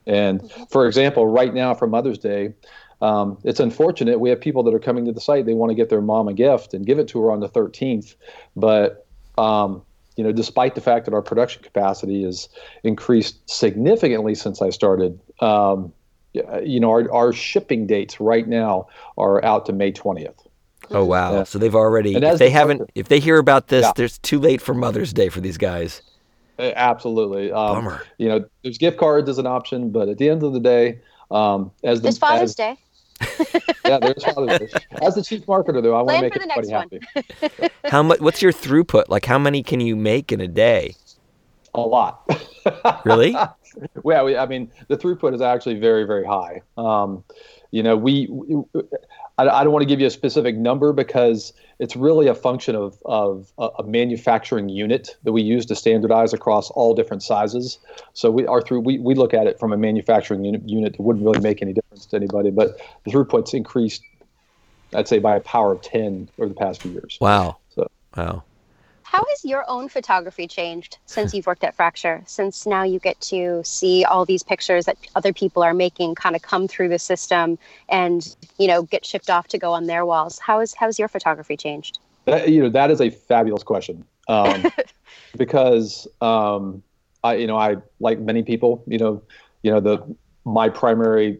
And 0.05 0.51
for 0.69 0.87
example, 0.87 1.27
right 1.27 1.53
now 1.53 1.73
for 1.73 1.87
Mother's 1.87 2.19
Day, 2.19 2.53
um, 3.01 3.37
it's 3.43 3.59
unfortunate 3.59 4.19
we 4.19 4.29
have 4.29 4.39
people 4.39 4.63
that 4.63 4.73
are 4.73 4.79
coming 4.79 5.05
to 5.05 5.11
the 5.11 5.21
site. 5.21 5.45
They 5.45 5.53
want 5.53 5.69
to 5.69 5.75
get 5.75 5.89
their 5.89 6.01
mom 6.01 6.27
a 6.27 6.33
gift 6.33 6.73
and 6.73 6.85
give 6.85 6.99
it 6.99 7.07
to 7.09 7.21
her 7.21 7.31
on 7.31 7.41
the 7.41 7.49
13th, 7.49 8.15
but 8.55 9.05
um, 9.37 9.83
you 10.17 10.23
know, 10.23 10.31
despite 10.31 10.75
the 10.75 10.81
fact 10.81 11.05
that 11.05 11.13
our 11.13 11.21
production 11.21 11.63
capacity 11.63 12.23
has 12.23 12.49
increased 12.83 13.49
significantly 13.49 14.35
since 14.35 14.61
I 14.61 14.71
started, 14.71 15.17
um, 15.39 15.93
you 16.33 16.79
know, 16.79 16.89
our, 16.89 17.09
our 17.11 17.31
shipping 17.31 17.87
dates 17.87 18.19
right 18.19 18.47
now 18.47 18.87
are 19.17 19.43
out 19.45 19.65
to 19.67 19.73
May 19.73 19.91
20th. 19.91 20.35
Oh 20.91 21.05
wow! 21.05 21.33
Yeah. 21.33 21.43
So 21.43 21.59
they've 21.59 21.75
already. 21.75 22.15
And 22.15 22.23
If 22.23 22.39
they 22.39 22.47
the 22.47 22.51
haven't, 22.51 22.89
if 22.95 23.09
they 23.09 23.19
hear 23.19 23.37
about 23.37 23.67
this, 23.67 23.83
Yeah. 23.83 23.91
there's 23.95 24.17
too 24.19 24.39
late 24.39 24.61
for 24.61 24.73
Mother's 24.73 25.13
Day 25.13 25.29
for 25.29 25.41
these 25.41 25.57
guys. 25.57 26.01
Uh, 26.57 26.71
Absolutely. 26.75 27.51
Um, 27.51 27.75
Bummer. 27.75 28.03
You 28.17 28.29
know, 28.29 28.45
there's 28.63 28.77
gift 28.77 28.97
cards 28.97 29.29
as 29.29 29.37
an 29.37 29.45
option, 29.45 29.89
but 29.91 30.07
at 30.09 30.17
the 30.17 30.29
end 30.29 30.43
of 30.43 30.53
the 30.53 30.59
day, 30.59 30.99
um, 31.29 31.71
as 31.83 31.99
the 31.99 32.03
There's 32.03 32.17
Father's 32.17 32.51
as, 32.51 32.55
Day. 32.55 32.77
yeah, 33.85 33.99
there's 33.99 34.23
Father's 34.23 34.59
Day. 34.59 34.69
As 35.01 35.15
the 35.15 35.23
chief 35.23 35.45
marketer, 35.45 35.81
though, 35.81 35.95
I 35.95 36.01
want 36.01 36.17
to 36.17 36.21
make 36.21 36.35
everybody 36.35 36.69
happy. 36.69 37.71
How 37.85 38.03
much? 38.03 38.19
What's 38.19 38.41
your 38.41 38.51
throughput? 38.51 39.09
Like, 39.09 39.25
how 39.25 39.39
many 39.39 39.63
can 39.63 39.79
you 39.79 39.95
make 39.95 40.31
in 40.31 40.41
a 40.41 40.47
day? 40.47 40.95
A 41.73 41.81
lot. 41.81 42.29
Really? 43.05 43.33
well, 44.03 44.25
we, 44.25 44.35
I 44.35 44.45
mean, 44.45 44.69
the 44.89 44.97
throughput 44.97 45.33
is 45.33 45.39
actually 45.39 45.79
very, 45.79 46.03
very 46.03 46.25
high. 46.25 46.61
Um, 46.77 47.23
you 47.71 47.81
know, 47.81 47.95
we, 47.95 48.27
we 48.29 48.61
I, 49.37 49.47
I 49.47 49.63
don't 49.63 49.71
want 49.71 49.83
to 49.83 49.87
give 49.87 49.99
you 49.99 50.07
a 50.07 50.11
specific 50.11 50.55
number 50.55 50.93
because 50.93 51.53
it's 51.79 51.95
really 51.95 52.27
a 52.27 52.35
function 52.35 52.75
of, 52.75 52.97
of 53.05 53.51
a, 53.57 53.83
manufacturing 53.83 54.69
unit 54.69 55.15
that 55.23 55.31
we 55.31 55.41
use 55.41 55.65
to 55.67 55.75
standardize 55.75 56.33
across 56.33 56.71
all 56.71 56.95
different 56.95 57.23
sizes. 57.23 57.77
So 58.13 58.31
we 58.31 58.47
are 58.47 58.61
through, 58.61 58.79
we, 58.81 58.97
we 58.99 59.13
look 59.13 59.33
at 59.33 59.47
it 59.47 59.59
from 59.59 59.71
a 59.71 59.77
manufacturing 59.77 60.43
unit, 60.43 60.67
unit. 60.67 60.95
It 60.95 60.99
wouldn't 60.99 61.23
really 61.23 61.39
make 61.39 61.61
any 61.61 61.73
difference 61.73 62.05
to 62.07 62.15
anybody, 62.15 62.49
but 62.49 62.79
the 63.05 63.11
throughput's 63.11 63.53
increased, 63.53 64.01
I'd 64.93 65.07
say 65.07 65.19
by 65.19 65.35
a 65.35 65.39
power 65.41 65.71
of 65.73 65.81
10 65.81 66.29
over 66.39 66.49
the 66.49 66.55
past 66.55 66.81
few 66.81 66.91
years. 66.91 67.17
Wow. 67.21 67.57
So- 67.69 67.87
Wow. 68.15 68.43
How 69.09 69.23
has 69.23 69.45
your 69.45 69.63
own 69.69 69.87
photography 69.87 70.47
changed 70.47 70.97
since 71.05 71.33
you've 71.33 71.47
worked 71.47 71.63
at 71.63 71.73
Fracture? 71.73 72.21
Since 72.25 72.65
now 72.65 72.83
you 72.83 72.99
get 72.99 73.19
to 73.21 73.61
see 73.63 74.03
all 74.03 74.25
these 74.25 74.43
pictures 74.43 74.83
that 74.83 74.97
other 75.15 75.31
people 75.31 75.63
are 75.63 75.73
making 75.73 76.15
kind 76.15 76.35
of 76.35 76.41
come 76.41 76.67
through 76.67 76.89
the 76.89 76.99
system 76.99 77.57
and, 77.87 78.35
you 78.57 78.67
know, 78.67 78.83
get 78.83 79.05
shipped 79.05 79.29
off 79.29 79.47
to 79.47 79.57
go 79.57 79.71
on 79.71 79.87
their 79.87 80.05
walls. 80.05 80.39
How 80.39 80.59
is 80.59 80.73
how's 80.73 80.99
your 80.99 81.07
photography 81.07 81.55
changed? 81.55 81.99
That, 82.25 82.49
you 82.49 82.61
know, 82.61 82.67
that 82.67 82.91
is 82.91 82.99
a 82.99 83.09
fabulous 83.09 83.63
question. 83.63 84.03
Um, 84.27 84.69
because 85.37 86.05
um, 86.19 86.83
I, 87.23 87.35
you 87.35 87.47
know, 87.47 87.55
I 87.55 87.77
like 88.01 88.19
many 88.19 88.43
people, 88.43 88.83
you 88.87 88.97
know, 88.97 89.23
you 89.63 89.71
know, 89.71 89.79
the 89.79 90.15
my 90.43 90.67
primary, 90.67 91.39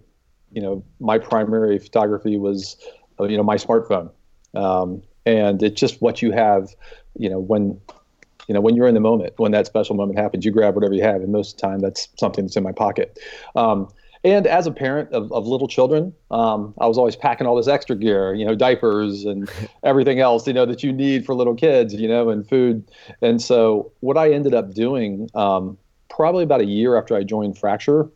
you 0.53 0.61
know, 0.61 0.85
my 1.01 1.17
primary 1.17 1.79
photography 1.79 2.37
was, 2.37 2.77
uh, 3.19 3.25
you 3.25 3.35
know, 3.35 3.43
my 3.43 3.57
smartphone, 3.57 4.09
um, 4.53 5.03
and 5.25 5.61
it's 5.61 5.77
just 5.77 6.01
what 6.01 6.21
you 6.21 6.31
have, 6.31 6.73
you 7.19 7.29
know, 7.29 7.39
when, 7.39 7.79
you 8.47 8.53
know, 8.53 8.61
when 8.61 8.75
you're 8.75 8.87
in 8.87 8.93
the 8.93 8.99
moment, 9.01 9.33
when 9.37 9.51
that 9.51 9.65
special 9.65 9.95
moment 9.95 10.17
happens, 10.17 10.45
you 10.45 10.51
grab 10.51 10.75
whatever 10.75 10.93
you 10.93 11.03
have, 11.03 11.21
and 11.21 11.31
most 11.31 11.55
of 11.55 11.57
the 11.57 11.67
time 11.67 11.79
that's 11.79 12.07
something 12.17 12.45
that's 12.45 12.55
in 12.55 12.63
my 12.63 12.71
pocket. 12.71 13.19
Um, 13.55 13.89
and 14.23 14.47
as 14.47 14.67
a 14.67 14.71
parent 14.71 15.11
of, 15.13 15.31
of 15.31 15.47
little 15.47 15.67
children, 15.67 16.13
um, 16.31 16.73
I 16.79 16.87
was 16.87 16.97
always 16.97 17.15
packing 17.15 17.47
all 17.47 17.55
this 17.55 17.67
extra 17.67 17.95
gear, 17.95 18.33
you 18.33 18.45
know, 18.45 18.55
diapers 18.55 19.25
and 19.25 19.49
everything 19.83 20.19
else, 20.19 20.47
you 20.47 20.53
know, 20.53 20.65
that 20.65 20.83
you 20.83 20.91
need 20.91 21.25
for 21.25 21.35
little 21.35 21.55
kids, 21.55 21.93
you 21.93 22.07
know, 22.07 22.29
and 22.29 22.47
food. 22.47 22.89
And 23.21 23.41
so 23.41 23.91
what 23.99 24.17
I 24.17 24.31
ended 24.31 24.53
up 24.53 24.73
doing, 24.73 25.29
um, 25.35 25.77
probably 26.09 26.43
about 26.43 26.61
a 26.61 26.65
year 26.65 26.97
after 26.97 27.15
I 27.15 27.23
joined 27.23 27.57
Fracture, 27.57 28.09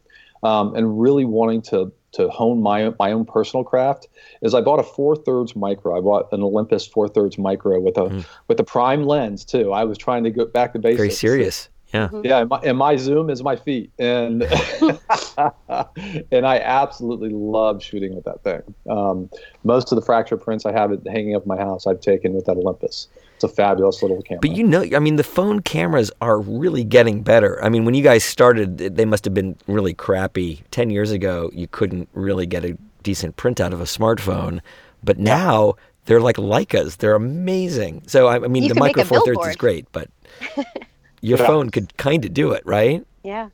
um, 0.43 0.75
and 0.75 0.99
really 0.99 1.23
wanting 1.23 1.61
to 1.63 1.91
to 2.13 2.29
hone 2.29 2.61
my 2.61 2.93
my 2.99 3.11
own 3.11 3.25
personal 3.25 3.63
craft 3.63 4.07
is 4.41 4.53
I 4.53 4.61
bought 4.61 4.79
a 4.79 4.83
four 4.83 5.15
thirds 5.15 5.55
micro. 5.55 5.97
I 5.97 6.01
bought 6.01 6.31
an 6.31 6.41
Olympus 6.41 6.85
four 6.85 7.07
thirds 7.07 7.37
micro 7.37 7.79
with 7.79 7.97
a 7.97 8.05
mm. 8.05 8.25
with 8.47 8.59
a 8.59 8.63
prime 8.63 9.03
lens 9.03 9.45
too. 9.45 9.71
I 9.71 9.83
was 9.83 9.97
trying 9.97 10.23
to 10.23 10.31
go 10.31 10.45
back 10.45 10.73
to 10.73 10.79
basics. 10.79 10.97
Very 10.97 11.11
serious. 11.11 11.69
Yeah. 11.93 12.07
Mm-hmm. 12.07 12.25
Yeah. 12.25 12.39
And 12.39 12.49
my, 12.49 12.59
and 12.63 12.77
my, 12.77 12.95
zoom 12.95 13.29
is 13.29 13.43
my 13.43 13.55
feet, 13.57 13.91
and 13.99 14.43
and 16.31 16.47
I 16.47 16.59
absolutely 16.59 17.29
love 17.29 17.83
shooting 17.83 18.15
with 18.15 18.23
that 18.25 18.43
thing. 18.43 18.61
Um, 18.89 19.29
most 19.63 19.91
of 19.91 19.97
the 19.97 20.01
fracture 20.01 20.37
prints 20.37 20.65
I 20.65 20.71
have 20.71 20.91
it 20.91 21.01
hanging 21.05 21.35
up 21.35 21.43
in 21.43 21.49
my 21.49 21.57
house. 21.57 21.87
I've 21.87 21.99
taken 21.99 22.33
with 22.33 22.45
that 22.45 22.55
Olympus. 22.57 23.07
It's 23.43 23.51
a 23.51 23.55
fabulous 23.55 24.03
little 24.03 24.21
camera. 24.21 24.39
But 24.39 24.51
you 24.51 24.63
know, 24.63 24.85
I 24.95 24.99
mean, 24.99 25.15
the 25.15 25.23
phone 25.23 25.61
cameras 25.61 26.11
are 26.21 26.39
really 26.39 26.83
getting 26.83 27.23
better. 27.23 27.63
I 27.63 27.69
mean, 27.69 27.85
when 27.85 27.95
you 27.95 28.03
guys 28.03 28.23
started, 28.23 28.77
they 28.77 29.05
must 29.05 29.25
have 29.25 29.33
been 29.33 29.55
really 29.65 29.95
crappy. 29.95 30.63
Ten 30.69 30.91
years 30.91 31.09
ago, 31.09 31.49
you 31.51 31.67
couldn't 31.67 32.07
really 32.13 32.45
get 32.45 32.63
a 32.63 32.77
decent 33.01 33.37
print 33.37 33.59
out 33.59 33.73
of 33.73 33.81
a 33.81 33.85
smartphone, 33.85 34.59
but 35.03 35.17
now 35.17 35.73
they're 36.05 36.21
like 36.21 36.35
Leicas. 36.35 36.97
They're 36.97 37.15
amazing. 37.15 38.03
So 38.05 38.27
I, 38.27 38.37
mean, 38.39 38.61
you 38.61 38.69
the 38.69 38.79
Micro 38.79 39.03
Four 39.05 39.25
Thirds 39.25 39.47
is 39.47 39.55
great, 39.55 39.87
but 39.91 40.07
your 41.21 41.39
yeah. 41.39 41.47
phone 41.47 41.71
could 41.71 41.97
kind 41.97 42.23
of 42.23 42.35
do 42.35 42.51
it, 42.51 42.63
right? 42.63 43.03
Yeah. 43.23 43.49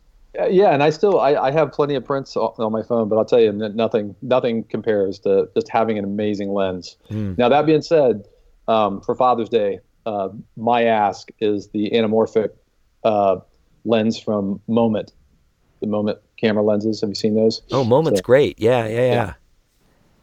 Yeah, 0.49 0.73
and 0.73 0.83
I 0.83 0.89
still 0.89 1.19
I, 1.21 1.33
I 1.35 1.51
have 1.51 1.71
plenty 1.71 1.95
of 1.95 2.03
prints 2.03 2.35
on 2.35 2.71
my 2.73 2.83
phone, 2.83 3.07
but 3.07 3.17
I'll 3.17 3.25
tell 3.25 3.39
you 3.39 3.53
nothing 3.53 4.15
nothing 4.21 4.65
compares 4.65 5.17
to 5.19 5.49
just 5.55 5.69
having 5.69 5.97
an 5.97 6.03
amazing 6.03 6.53
lens. 6.53 6.97
Mm. 7.09 7.37
Now 7.37 7.47
that 7.47 7.65
being 7.65 7.81
said, 7.81 8.27
um, 8.67 9.01
for 9.01 9.15
Father's 9.15 9.49
Day, 9.49 9.79
uh, 10.05 10.29
my 10.55 10.83
ask 10.83 11.29
is 11.39 11.69
the 11.69 11.89
anamorphic 11.91 12.49
uh, 13.03 13.37
lens 13.85 14.19
from 14.19 14.61
Moment, 14.67 15.13
the 15.81 15.87
Moment 15.87 16.19
camera 16.37 16.63
lenses. 16.63 17.01
Have 17.01 17.09
you 17.09 17.15
seen 17.15 17.35
those? 17.35 17.61
Oh, 17.71 17.83
Moment's 17.83 18.19
so, 18.19 18.23
great. 18.23 18.59
Yeah, 18.59 18.87
yeah, 18.87 18.95
yeah, 18.95 19.13
yeah. 19.13 19.33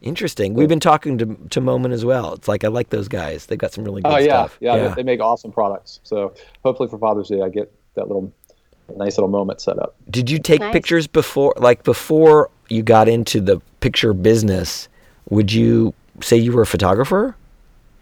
Interesting. 0.01 0.53
We've 0.55 0.69
been 0.69 0.81
talking 0.81 1.17
to 1.19 1.35
to 1.51 1.61
Moment 1.61 1.95
as 1.95 2.05
well. 2.05 2.35
It's 2.35 2.47
like 2.47 2.63
I 2.63 2.69
like 2.69 2.91
those 2.91 3.09
guys. 3.09 3.47
They've 3.47 3.59
got 3.59 3.73
some 3.73 3.85
really 3.85 4.03
good 4.03 4.13
oh, 4.13 4.19
yeah, 4.19 4.25
stuff. 4.25 4.59
Yeah, 4.61 4.77
yeah, 4.77 4.95
they 4.95 5.03
make 5.03 5.21
awesome 5.21 5.51
products. 5.51 6.01
So 6.03 6.35
hopefully 6.63 6.91
for 6.91 6.99
Father's 6.99 7.29
Day, 7.29 7.41
I 7.41 7.49
get 7.49 7.73
that 7.95 8.09
little 8.09 8.33
nice 8.97 9.17
little 9.17 9.31
moment 9.31 9.61
set 9.61 9.79
up. 9.79 9.97
Did 10.11 10.31
you 10.31 10.39
take 10.39 10.61
nice. 10.61 10.73
pictures 10.73 11.07
before, 11.07 11.55
like 11.57 11.85
before 11.85 12.51
you 12.69 12.83
got 12.83 13.09
into 13.09 13.41
the 13.41 13.61
picture 13.81 14.13
business? 14.13 14.89
Would 15.31 15.53
you 15.53 15.95
say 16.21 16.37
you 16.37 16.53
were 16.53 16.63
a 16.63 16.67
photographer? 16.67 17.35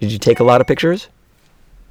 Did 0.03 0.11
you 0.11 0.19
take 0.19 0.41
a 0.41 0.45
lot 0.45 0.61
of 0.61 0.67
pictures? 0.67 1.07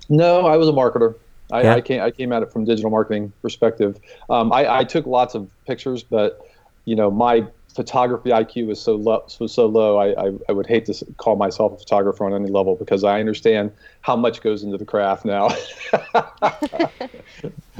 No, 0.09 0.45
I 0.45 0.57
was 0.57 0.67
a 0.67 0.73
marketer. 0.73 1.15
I, 1.49 1.61
yeah. 1.61 1.75
I 1.75 1.79
came 1.79 2.01
I 2.01 2.11
came 2.11 2.33
at 2.33 2.43
it 2.43 2.51
from 2.51 2.65
digital 2.65 2.91
marketing 2.91 3.31
perspective. 3.41 3.97
Um, 4.29 4.51
I, 4.51 4.79
I 4.79 4.83
took 4.83 5.05
lots 5.05 5.33
of 5.33 5.49
pictures, 5.65 6.03
but 6.03 6.45
you 6.83 6.93
know 6.93 7.09
my 7.09 7.47
photography 7.73 8.31
IQ 8.31 8.67
was 8.67 8.81
so 8.81 8.95
low, 8.95 9.25
was 9.39 9.53
so 9.53 9.65
low. 9.65 9.95
I, 9.95 10.27
I, 10.27 10.31
I, 10.49 10.51
would 10.51 10.67
hate 10.67 10.87
to 10.87 11.05
call 11.15 11.37
myself 11.37 11.71
a 11.71 11.77
photographer 11.77 12.25
on 12.25 12.33
any 12.33 12.49
level 12.49 12.75
because 12.75 13.05
I 13.05 13.21
understand 13.21 13.71
how 14.01 14.17
much 14.17 14.41
goes 14.41 14.61
into 14.61 14.77
the 14.77 14.83
craft 14.83 15.23
now. 15.23 15.47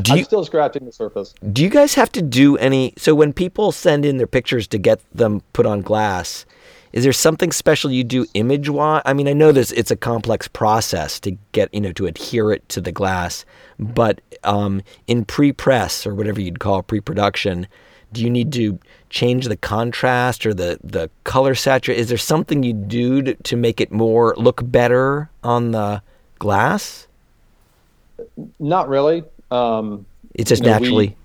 do 0.01 0.13
I'm 0.13 0.17
you, 0.19 0.23
still 0.23 0.45
scratching 0.45 0.85
the 0.85 0.93
surface. 0.93 1.35
Do 1.51 1.61
you 1.61 1.69
guys 1.69 1.93
have 1.95 2.09
to 2.13 2.21
do 2.21 2.55
any? 2.55 2.93
So 2.95 3.13
when 3.13 3.33
people 3.33 3.73
send 3.73 4.05
in 4.05 4.15
their 4.15 4.27
pictures 4.27 4.65
to 4.69 4.77
get 4.77 5.01
them 5.13 5.41
put 5.51 5.65
on 5.65 5.81
glass, 5.81 6.45
is 6.93 7.03
there 7.03 7.13
something 7.13 7.51
special 7.51 7.91
you 7.91 8.03
do 8.03 8.25
image 8.33 8.69
wise? 8.69 9.01
I 9.05 9.13
mean, 9.13 9.27
I 9.27 9.33
know 9.33 9.51
this 9.51 9.71
it's 9.71 9.91
a 9.91 9.95
complex 9.95 10.47
process 10.47 11.19
to 11.21 11.31
get 11.51 11.73
you 11.73 11.81
know 11.81 11.91
to 11.93 12.05
adhere 12.05 12.51
it 12.51 12.67
to 12.69 12.81
the 12.81 12.91
glass, 12.91 13.45
but 13.79 14.21
um, 14.43 14.81
in 15.07 15.25
pre-press 15.25 16.05
or 16.05 16.13
whatever 16.13 16.41
you'd 16.41 16.59
call 16.59 16.83
pre-production, 16.83 17.67
do 18.11 18.21
you 18.21 18.29
need 18.29 18.51
to 18.53 18.79
change 19.09 19.47
the 19.47 19.57
contrast 19.57 20.45
or 20.45 20.53
the 20.53 20.79
the 20.83 21.09
color 21.23 21.55
saturation? 21.55 22.01
Is 22.01 22.09
there 22.09 22.17
something 22.17 22.63
you 22.63 22.73
do 22.73 23.21
to, 23.21 23.35
to 23.35 23.55
make 23.55 23.79
it 23.79 23.91
more 23.91 24.33
look 24.37 24.61
better 24.63 25.29
on 25.43 25.71
the 25.71 26.01
glass? 26.39 27.07
Not 28.59 28.89
really. 28.89 29.23
Um, 29.49 30.05
it's 30.33 30.49
just 30.49 30.63
naturally. 30.63 31.09
we, 31.09 31.15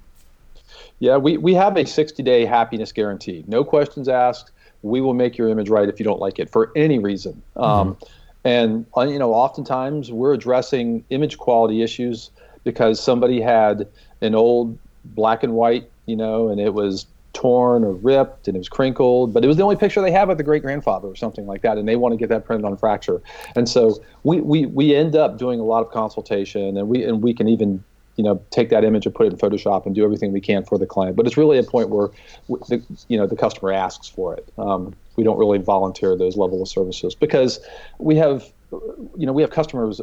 yeah, 0.99 1.17
we, 1.17 1.37
we 1.37 1.55
have 1.55 1.77
a 1.77 1.85
60 1.85 2.23
day 2.23 2.45
happiness 2.45 2.93
guarantee. 2.93 3.45
No 3.47 3.65
questions 3.65 4.09
asked 4.09 4.51
we 4.87 5.01
will 5.01 5.15
make 5.15 5.37
your 5.37 5.49
image 5.49 5.69
right 5.69 5.89
if 5.89 5.99
you 5.99 6.05
don't 6.05 6.21
like 6.21 6.39
it 6.39 6.51
for 6.51 6.73
any 6.77 6.99
reason. 6.99 7.43
Um, 7.57 7.65
mm-hmm. 7.65 7.71
Um, 7.71 7.99
and 8.45 8.87
uh, 8.97 9.03
you 9.03 9.19
know, 9.19 9.35
oftentimes 9.35 10.13
we're 10.13 10.33
addressing 10.33 11.05
image 11.11 11.37
quality 11.37 11.83
issues 11.83 12.31
because 12.63 13.03
somebody 13.03 13.41
had 13.41 13.89
an 14.21 14.35
old 14.35 14.79
black 15.05 15.43
and 15.43 15.55
white, 15.55 15.91
you 16.07 16.17
know, 16.17 16.49
and 16.49 16.61
it 16.61 16.73
was 16.73 17.07
torn 17.33 17.85
or 17.85 17.93
ripped 17.93 18.49
and 18.49 18.57
it 18.57 18.59
was 18.59 18.69
crinkled, 18.69 19.35
but 19.35 19.45
it 19.45 19.47
was 19.47 19.57
the 19.57 19.63
only 19.63 19.77
picture 19.77 20.01
they 20.01 20.11
have 20.11 20.31
of 20.31 20.39
the 20.39 20.43
great 20.43 20.63
grandfather 20.63 21.07
or 21.07 21.15
something 21.15 21.47
like 21.47 21.63
that, 21.63 21.77
and 21.77 21.87
they 21.87 21.97
want 21.97 22.13
to 22.13 22.17
get 22.17 22.29
that 22.29 22.45
printed 22.45 22.65
on 22.65 22.77
fracture. 22.77 23.21
And 23.55 23.69
so 23.69 24.03
we, 24.23 24.41
we 24.41 24.67
we 24.67 24.95
end 24.95 25.15
up 25.17 25.39
doing 25.39 25.61
a 25.61 25.65
lot 25.65 25.83
of 25.83 25.91
consultation, 25.91 26.77
and 26.77 26.89
we 26.89 27.05
and 27.05 27.23
we 27.23 27.35
can 27.35 27.49
even 27.49 27.85
you 28.17 28.25
know 28.25 28.43
take 28.51 28.71
that 28.71 28.85
image 28.85 29.07
and 29.07 29.15
put 29.15 29.27
it 29.27 29.33
in 29.33 29.39
Photoshop 29.39 29.87
and 29.87 29.95
do 29.95 30.05
everything 30.05 30.33
we 30.33 30.41
can 30.41 30.65
for 30.65 30.79
the 30.79 30.87
client. 30.87 31.17
But 31.17 31.27
it's 31.27 31.37
really 31.37 31.59
a 31.59 31.63
point 31.63 31.91
where 31.91 32.09
the 32.49 32.83
you 33.09 33.17
know 33.17 33.27
the 33.27 33.37
customer 33.37 33.73
asks 33.73 34.09
for 34.09 34.35
it. 34.35 34.51
Um, 34.59 34.95
we 35.17 35.25
don't 35.25 35.39
really 35.39 35.59
volunteer 35.59 36.17
those 36.17 36.37
level 36.37 36.63
of 36.63 36.69
services 36.69 37.15
because 37.15 37.61
we 37.99 38.17
have 38.17 38.45
you 38.71 39.27
know 39.27 39.33
we 39.33 39.43
have 39.43 39.51
customers 39.51 40.01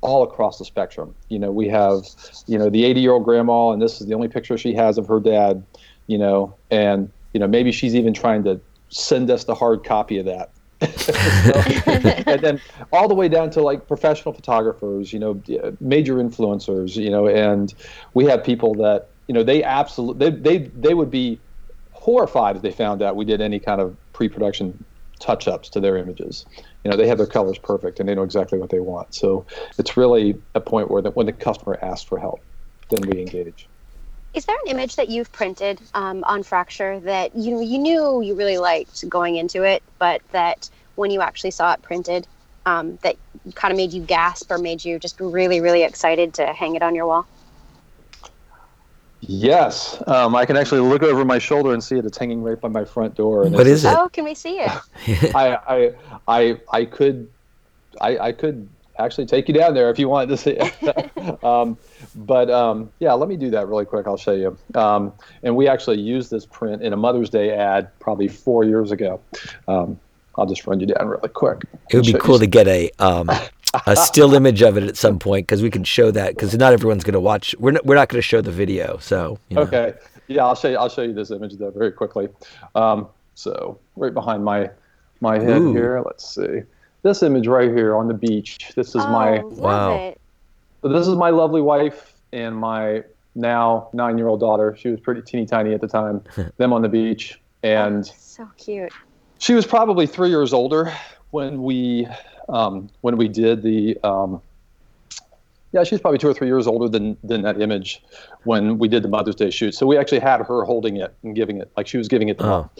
all 0.00 0.24
across 0.24 0.58
the 0.58 0.64
spectrum. 0.64 1.14
You 1.28 1.38
know 1.38 1.50
we 1.50 1.68
have 1.68 2.04
you 2.46 2.58
know 2.58 2.68
the 2.68 2.84
80 2.84 3.00
year 3.00 3.12
old 3.12 3.24
grandma 3.24 3.70
and 3.70 3.80
this 3.80 4.00
is 4.00 4.06
the 4.06 4.14
only 4.14 4.28
picture 4.28 4.58
she 4.58 4.74
has 4.74 4.98
of 4.98 5.06
her 5.06 5.20
dad. 5.20 5.64
You 6.08 6.18
know 6.18 6.56
and 6.70 7.10
you 7.32 7.40
know 7.40 7.46
maybe 7.46 7.72
she's 7.72 7.94
even 7.94 8.12
trying 8.12 8.44
to 8.44 8.60
send 8.88 9.30
us 9.30 9.44
the 9.44 9.54
hard 9.54 9.84
copy 9.84 10.18
of 10.18 10.26
that 10.26 10.52
and 12.26 12.40
then 12.40 12.60
all 12.92 13.08
the 13.08 13.14
way 13.14 13.28
down 13.28 13.50
to 13.50 13.62
like 13.62 13.86
professional 13.86 14.34
photographers, 14.34 15.12
you 15.12 15.18
know, 15.18 15.40
major 15.80 16.16
influencers, 16.16 16.96
you 16.96 17.10
know, 17.10 17.26
and 17.28 17.74
we 18.14 18.24
have 18.24 18.42
people 18.42 18.74
that 18.74 19.08
you 19.28 19.34
know 19.34 19.42
they 19.42 19.62
absolutely 19.62 20.30
they 20.30 20.36
they 20.36 20.58
they 20.68 20.94
would 20.94 21.10
be 21.10 21.38
horrified 21.92 22.56
if 22.56 22.62
they 22.62 22.72
found 22.72 23.02
out 23.02 23.14
we 23.16 23.24
did 23.24 23.40
any 23.40 23.60
kind 23.60 23.80
of 23.80 23.96
pre-production 24.12 24.84
touch-ups 25.20 25.68
to 25.70 25.80
their 25.80 25.96
images. 25.96 26.44
You 26.84 26.90
know, 26.90 26.96
they 26.96 27.06
have 27.06 27.18
their 27.18 27.28
colors 27.28 27.58
perfect 27.58 28.00
and 28.00 28.08
they 28.08 28.14
know 28.14 28.24
exactly 28.24 28.58
what 28.58 28.70
they 28.70 28.80
want. 28.80 29.14
So 29.14 29.46
it's 29.78 29.96
really 29.96 30.34
a 30.56 30.60
point 30.60 30.90
where 30.90 31.00
that 31.00 31.14
when 31.14 31.26
the 31.26 31.32
customer 31.32 31.78
asks 31.80 32.02
for 32.02 32.18
help, 32.18 32.40
then 32.90 33.08
we 33.08 33.20
engage. 33.20 33.68
Is 34.34 34.46
there 34.46 34.56
an 34.64 34.70
image 34.70 34.96
that 34.96 35.08
you've 35.08 35.30
printed 35.32 35.80
um, 35.92 36.24
on 36.24 36.42
Fracture 36.42 37.00
that 37.00 37.36
you 37.36 37.60
you 37.60 37.78
knew 37.78 38.22
you 38.22 38.34
really 38.34 38.58
liked 38.58 39.06
going 39.08 39.36
into 39.36 39.62
it, 39.62 39.82
but 39.98 40.22
that 40.32 40.70
when 40.94 41.10
you 41.10 41.20
actually 41.20 41.50
saw 41.50 41.72
it 41.74 41.82
printed, 41.82 42.26
um, 42.64 42.98
that 43.02 43.16
kind 43.54 43.72
of 43.72 43.76
made 43.76 43.92
you 43.92 44.00
gasp 44.00 44.50
or 44.50 44.58
made 44.58 44.84
you 44.84 44.98
just 44.98 45.20
really 45.20 45.60
really 45.60 45.82
excited 45.82 46.34
to 46.34 46.46
hang 46.46 46.74
it 46.74 46.82
on 46.82 46.94
your 46.94 47.06
wall? 47.06 47.26
Yes, 49.20 50.02
um, 50.08 50.34
I 50.34 50.46
can 50.46 50.56
actually 50.56 50.80
look 50.80 51.04
over 51.04 51.24
my 51.24 51.38
shoulder 51.38 51.72
and 51.72 51.84
see 51.84 51.96
it. 51.96 52.04
It's 52.04 52.18
hanging 52.18 52.42
right 52.42 52.60
by 52.60 52.68
my 52.68 52.84
front 52.84 53.14
door. 53.14 53.44
And 53.44 53.54
what 53.54 53.68
is 53.68 53.84
it? 53.84 53.94
Oh, 53.96 54.08
can 54.08 54.24
we 54.24 54.34
see 54.34 54.58
it? 54.58 54.72
I, 55.34 55.58
I, 55.68 55.92
I, 56.26 56.60
I 56.72 56.84
could, 56.86 57.28
I, 58.00 58.18
I 58.18 58.32
could 58.32 58.68
actually 58.98 59.26
take 59.26 59.46
you 59.46 59.54
down 59.54 59.74
there 59.74 59.90
if 59.90 59.98
you 60.00 60.08
wanted 60.08 60.30
to 60.30 60.36
see 60.36 60.56
it. 60.58 61.44
um, 61.44 61.78
but 62.14 62.50
um, 62.50 62.90
yeah, 62.98 63.12
let 63.12 63.28
me 63.28 63.36
do 63.36 63.50
that 63.50 63.68
really 63.68 63.84
quick. 63.84 64.06
I'll 64.06 64.16
show 64.16 64.32
you. 64.34 64.56
Um, 64.74 65.12
and 65.42 65.56
we 65.56 65.68
actually 65.68 66.00
used 66.00 66.30
this 66.30 66.46
print 66.46 66.82
in 66.82 66.92
a 66.92 66.96
Mother's 66.96 67.30
Day 67.30 67.50
ad 67.52 67.88
probably 68.00 68.28
four 68.28 68.64
years 68.64 68.90
ago. 68.90 69.20
Um, 69.68 69.98
I'll 70.36 70.46
just 70.46 70.66
run 70.66 70.80
you 70.80 70.86
down 70.86 71.08
really 71.08 71.28
quick. 71.28 71.62
It 71.90 71.96
would 71.96 72.06
be 72.06 72.14
cool 72.14 72.38
to 72.38 72.46
get 72.46 72.66
a 72.66 72.90
um, 72.98 73.30
a 73.86 73.96
still 73.96 74.34
image 74.36 74.62
of 74.62 74.76
it 74.76 74.84
at 74.84 74.96
some 74.96 75.18
point 75.18 75.46
because 75.46 75.62
we 75.62 75.70
can 75.70 75.84
show 75.84 76.10
that 76.10 76.34
because 76.34 76.56
not 76.56 76.72
everyone's 76.72 77.04
going 77.04 77.14
to 77.14 77.20
watch. 77.20 77.54
We're 77.58 77.72
not, 77.72 77.84
we're 77.84 77.96
not 77.96 78.08
going 78.08 78.18
to 78.18 78.26
show 78.26 78.40
the 78.40 78.52
video, 78.52 78.98
so 78.98 79.38
you 79.48 79.56
know. 79.56 79.62
okay. 79.62 79.94
Yeah, 80.28 80.44
I'll 80.44 80.54
show 80.54 80.68
you. 80.68 80.78
I'll 80.78 80.88
show 80.88 81.02
you 81.02 81.12
this 81.12 81.30
image 81.30 81.56
though 81.56 81.70
very 81.70 81.92
quickly. 81.92 82.28
Um, 82.74 83.08
so 83.34 83.78
right 83.96 84.14
behind 84.14 84.44
my 84.44 84.70
my 85.20 85.38
head 85.38 85.60
Ooh. 85.60 85.72
here. 85.72 86.02
Let's 86.04 86.34
see 86.34 86.62
this 87.02 87.22
image 87.22 87.46
right 87.46 87.68
here 87.68 87.94
on 87.96 88.08
the 88.08 88.14
beach. 88.14 88.72
This 88.74 88.90
is 88.90 89.02
oh, 89.04 89.10
my 89.10 89.42
wow. 89.42 90.14
It. 90.82 90.88
So 90.88 90.92
this 90.92 91.06
is 91.06 91.14
my 91.16 91.30
lovely 91.30 91.60
wife 91.60 92.14
and 92.32 92.56
my 92.56 93.04
now 93.34 93.88
nine-year-old 93.92 94.40
daughter. 94.40 94.76
She 94.78 94.88
was 94.88 95.00
pretty 95.00 95.22
teeny 95.22 95.46
tiny 95.46 95.74
at 95.74 95.80
the 95.80 95.88
time. 95.88 96.22
them 96.56 96.72
on 96.72 96.82
the 96.82 96.88
beach, 96.88 97.40
and 97.62 98.06
so 98.06 98.48
cute. 98.56 98.92
She 99.38 99.54
was 99.54 99.66
probably 99.66 100.06
three 100.06 100.28
years 100.28 100.52
older 100.52 100.92
when 101.30 101.62
we 101.62 102.06
um, 102.48 102.90
when 103.00 103.16
we 103.16 103.28
did 103.28 103.62
the 103.62 103.98
um, 104.04 104.40
yeah, 105.72 105.84
she's 105.84 106.00
probably 106.00 106.18
two 106.18 106.28
or 106.28 106.34
three 106.34 106.48
years 106.48 106.66
older 106.66 106.88
than 106.88 107.16
than 107.24 107.42
that 107.42 107.60
image 107.60 108.02
when 108.44 108.78
we 108.78 108.88
did 108.88 109.02
the 109.02 109.08
Mother's 109.08 109.34
Day 109.34 109.50
shoot. 109.50 109.74
So 109.74 109.86
we 109.86 109.96
actually 109.96 110.20
had 110.20 110.40
her 110.42 110.64
holding 110.64 110.96
it 110.96 111.14
and 111.22 111.34
giving 111.34 111.58
it 111.58 111.70
like 111.76 111.86
she 111.86 111.96
was 111.98 112.08
giving 112.08 112.28
it 112.28 112.38
to 112.38 112.44
mom. 112.44 112.70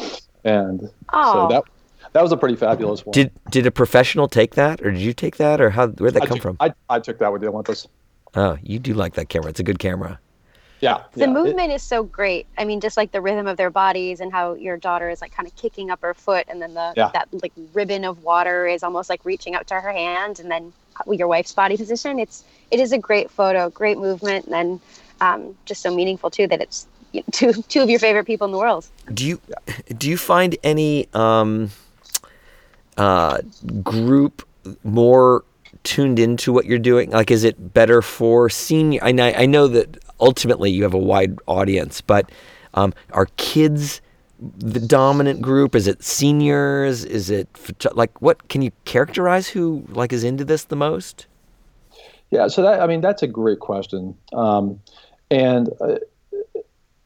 And 0.44 0.90
Oh. 1.12 1.32
so 1.32 1.48
that 1.48 1.64
that 2.12 2.22
was 2.22 2.32
a 2.32 2.36
pretty 2.36 2.56
fabulous 2.56 3.04
one. 3.04 3.12
Did 3.12 3.30
did 3.50 3.66
a 3.66 3.70
professional 3.70 4.28
take 4.28 4.54
that, 4.54 4.80
or 4.82 4.90
did 4.90 5.00
you 5.00 5.12
take 5.12 5.36
that, 5.36 5.60
or 5.60 5.70
how? 5.70 5.88
Where'd 5.88 6.14
that 6.14 6.22
I 6.22 6.26
come 6.26 6.36
took, 6.36 6.42
from? 6.42 6.56
I, 6.60 6.72
I 6.88 7.00
took 7.00 7.18
that 7.18 7.32
with 7.32 7.42
the 7.42 7.48
Olympus. 7.48 7.86
Oh, 8.34 8.58
you 8.62 8.78
do 8.78 8.94
like 8.94 9.14
that 9.14 9.28
camera. 9.28 9.50
It's 9.50 9.60
a 9.60 9.64
good 9.64 9.78
camera. 9.78 10.18
Yeah. 10.80 11.04
the 11.12 11.20
yeah, 11.20 11.26
movement 11.26 11.70
is 11.70 11.80
so 11.82 12.02
great. 12.02 12.46
I 12.58 12.64
mean, 12.64 12.80
just 12.80 12.96
like 12.96 13.12
the 13.12 13.20
rhythm 13.20 13.46
of 13.46 13.56
their 13.56 13.70
bodies 13.70 14.18
and 14.18 14.32
how 14.32 14.54
your 14.54 14.76
daughter 14.76 15.08
is 15.10 15.20
like 15.20 15.32
kind 15.32 15.46
of 15.46 15.54
kicking 15.54 15.90
up 15.90 16.02
her 16.02 16.12
foot, 16.12 16.46
and 16.48 16.60
then 16.60 16.74
the 16.74 16.92
Yeah. 16.96 17.10
that 17.14 17.28
like 17.40 17.52
ribbon 17.72 18.04
of 18.04 18.24
water 18.24 18.66
is 18.66 18.82
almost 18.82 19.08
like 19.08 19.24
reaching 19.24 19.54
out 19.54 19.66
to 19.68 19.74
her 19.74 19.92
hand, 19.92 20.40
and 20.40 20.50
then 20.50 20.72
your 21.10 21.28
wife's 21.28 21.52
body 21.52 21.76
position. 21.76 22.18
It's 22.18 22.44
it 22.70 22.80
is 22.80 22.92
a 22.92 22.98
great 22.98 23.30
photo, 23.30 23.70
great 23.70 23.96
movement, 23.96 24.46
and 24.46 24.52
then 24.52 24.80
um, 25.20 25.56
just 25.66 25.82
so 25.82 25.94
meaningful 25.94 26.30
too 26.30 26.46
that 26.48 26.60
it's 26.60 26.86
two 27.32 27.52
two 27.68 27.80
of 27.82 27.88
your 27.88 28.00
favorite 28.00 28.24
people 28.24 28.44
in 28.46 28.52
the 28.52 28.58
world. 28.58 28.86
Do 29.12 29.24
you 29.24 29.40
do 29.96 30.10
you 30.10 30.16
find 30.16 30.56
any 30.64 31.08
um, 31.14 31.70
uh, 32.96 33.40
group 33.82 34.46
more 34.84 35.44
tuned 35.84 36.18
into 36.18 36.52
what 36.52 36.66
you're 36.66 36.78
doing? 36.78 37.10
Like, 37.10 37.30
is 37.30 37.44
it 37.44 37.74
better 37.74 38.02
for 38.02 38.48
senior? 38.48 39.02
I 39.02 39.10
I 39.10 39.46
know 39.46 39.68
that 39.68 39.98
ultimately 40.20 40.70
you 40.70 40.82
have 40.82 40.94
a 40.94 40.98
wide 40.98 41.38
audience, 41.46 42.00
but 42.00 42.30
um, 42.74 42.94
are 43.12 43.26
kids 43.36 44.00
the 44.58 44.80
dominant 44.80 45.40
group? 45.40 45.74
Is 45.74 45.86
it 45.86 46.02
seniors? 46.02 47.04
Is 47.04 47.30
it 47.30 47.48
like 47.94 48.20
what? 48.20 48.48
Can 48.48 48.62
you 48.62 48.72
characterize 48.84 49.48
who 49.48 49.84
like 49.88 50.12
is 50.12 50.24
into 50.24 50.44
this 50.44 50.64
the 50.64 50.76
most? 50.76 51.26
Yeah, 52.30 52.48
so 52.48 52.62
that 52.62 52.80
I 52.80 52.86
mean 52.86 53.00
that's 53.00 53.22
a 53.22 53.26
great 53.26 53.60
question, 53.60 54.16
um, 54.32 54.80
and 55.30 55.68
uh, 55.80 55.96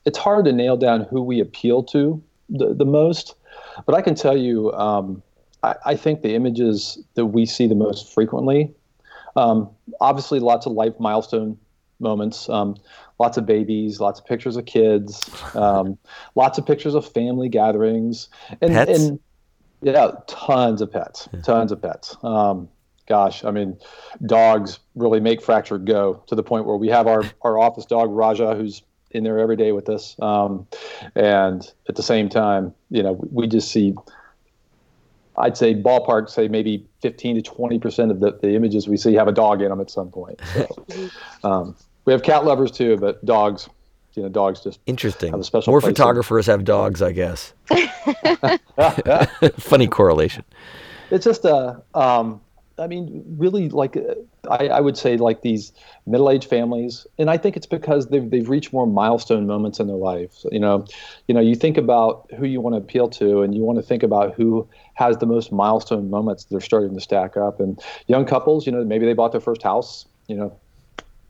it's 0.04 0.18
hard 0.18 0.44
to 0.46 0.52
nail 0.52 0.76
down 0.76 1.02
who 1.02 1.22
we 1.22 1.40
appeal 1.40 1.82
to 1.84 2.22
the, 2.48 2.72
the 2.74 2.84
most. 2.84 3.34
But 3.84 3.94
I 3.94 4.02
can 4.02 4.14
tell 4.14 4.36
you, 4.36 4.72
um, 4.72 5.22
I, 5.66 5.92
I 5.92 5.96
think 5.96 6.22
the 6.22 6.34
images 6.34 6.98
that 7.14 7.26
we 7.26 7.46
see 7.46 7.66
the 7.66 7.74
most 7.74 8.12
frequently, 8.12 8.72
um, 9.34 9.70
obviously, 10.00 10.40
lots 10.40 10.66
of 10.66 10.72
life 10.72 10.94
milestone 10.98 11.58
moments, 11.98 12.48
um, 12.48 12.76
lots 13.18 13.36
of 13.36 13.46
babies, 13.46 14.00
lots 14.00 14.20
of 14.20 14.26
pictures 14.26 14.56
of 14.56 14.66
kids, 14.66 15.28
um, 15.54 15.98
lots 16.34 16.58
of 16.58 16.66
pictures 16.66 16.94
of 16.94 17.10
family 17.12 17.48
gatherings, 17.48 18.28
and, 18.60 18.72
Pets? 18.72 18.98
and 18.98 19.20
yeah, 19.82 20.12
tons 20.26 20.80
of 20.80 20.90
pets, 20.90 21.28
tons 21.42 21.70
of 21.70 21.82
pets. 21.82 22.16
Um, 22.22 22.68
gosh, 23.06 23.44
I 23.44 23.50
mean, 23.50 23.78
dogs 24.24 24.78
really 24.94 25.20
make 25.20 25.42
Fracture 25.42 25.78
go 25.78 26.22
to 26.26 26.34
the 26.34 26.42
point 26.42 26.66
where 26.66 26.76
we 26.76 26.88
have 26.88 27.06
our, 27.06 27.22
our 27.42 27.58
office 27.58 27.86
dog, 27.86 28.10
Raja, 28.10 28.54
who's 28.54 28.82
in 29.10 29.24
there 29.24 29.38
every 29.38 29.56
day 29.56 29.72
with 29.72 29.88
us. 29.88 30.16
Um, 30.20 30.66
and 31.14 31.70
at 31.88 31.96
the 31.96 32.02
same 32.02 32.28
time, 32.28 32.74
you 32.90 33.02
know, 33.02 33.18
we 33.30 33.46
just 33.46 33.70
see, 33.70 33.94
I'd 35.38 35.56
say 35.56 35.74
ballpark, 35.74 36.30
say 36.30 36.48
maybe 36.48 36.86
15 37.02 37.42
to 37.42 37.50
20% 37.50 38.10
of 38.10 38.20
the, 38.20 38.32
the 38.40 38.54
images 38.54 38.88
we 38.88 38.96
see 38.96 39.14
have 39.14 39.28
a 39.28 39.32
dog 39.32 39.60
in 39.62 39.68
them 39.68 39.80
at 39.80 39.90
some 39.90 40.10
point. 40.10 40.40
So, 40.54 41.10
um, 41.48 41.76
we 42.04 42.12
have 42.12 42.22
cat 42.22 42.44
lovers 42.44 42.70
too, 42.70 42.96
but 42.96 43.24
dogs, 43.24 43.68
you 44.14 44.22
know, 44.22 44.28
dogs 44.28 44.60
just 44.60 44.80
Interesting. 44.86 45.32
Have 45.32 45.40
a 45.40 45.44
special 45.44 45.72
More 45.72 45.80
place 45.80 45.90
in- 45.90 45.94
photographers 45.94 46.46
have 46.46 46.64
dogs, 46.64 47.02
I 47.02 47.12
guess. 47.12 47.52
Funny 49.58 49.88
correlation. 49.88 50.44
it's 51.10 51.24
just 51.24 51.44
a 51.44 51.82
um, 51.94 52.40
i 52.78 52.86
mean 52.86 53.24
really 53.38 53.68
like 53.68 53.96
I, 54.50 54.68
I 54.68 54.80
would 54.80 54.96
say 54.96 55.16
like 55.16 55.42
these 55.42 55.72
middle-aged 56.06 56.48
families 56.48 57.06
and 57.18 57.30
i 57.30 57.36
think 57.36 57.56
it's 57.56 57.66
because 57.66 58.08
they've, 58.08 58.28
they've 58.30 58.48
reached 58.48 58.72
more 58.72 58.86
milestone 58.86 59.46
moments 59.46 59.80
in 59.80 59.86
their 59.86 59.96
life 59.96 60.32
So, 60.32 60.48
you 60.52 60.60
know 60.60 60.84
you 61.28 61.34
know 61.34 61.40
you 61.40 61.54
think 61.54 61.76
about 61.76 62.30
who 62.36 62.46
you 62.46 62.60
want 62.60 62.74
to 62.74 62.78
appeal 62.78 63.08
to 63.10 63.42
and 63.42 63.54
you 63.54 63.62
want 63.62 63.78
to 63.78 63.82
think 63.82 64.02
about 64.02 64.34
who 64.34 64.68
has 64.94 65.18
the 65.18 65.26
most 65.26 65.52
milestone 65.52 66.10
moments 66.10 66.44
they're 66.44 66.60
starting 66.60 66.94
to 66.94 67.00
stack 67.00 67.36
up. 67.36 67.60
And 67.60 67.80
young 68.06 68.24
couples 68.24 68.66
you 68.66 68.72
know 68.72 68.84
maybe 68.84 69.06
they 69.06 69.12
bought 69.12 69.32
their 69.32 69.40
first 69.40 69.62
house 69.62 70.06
you 70.28 70.36
know 70.36 70.56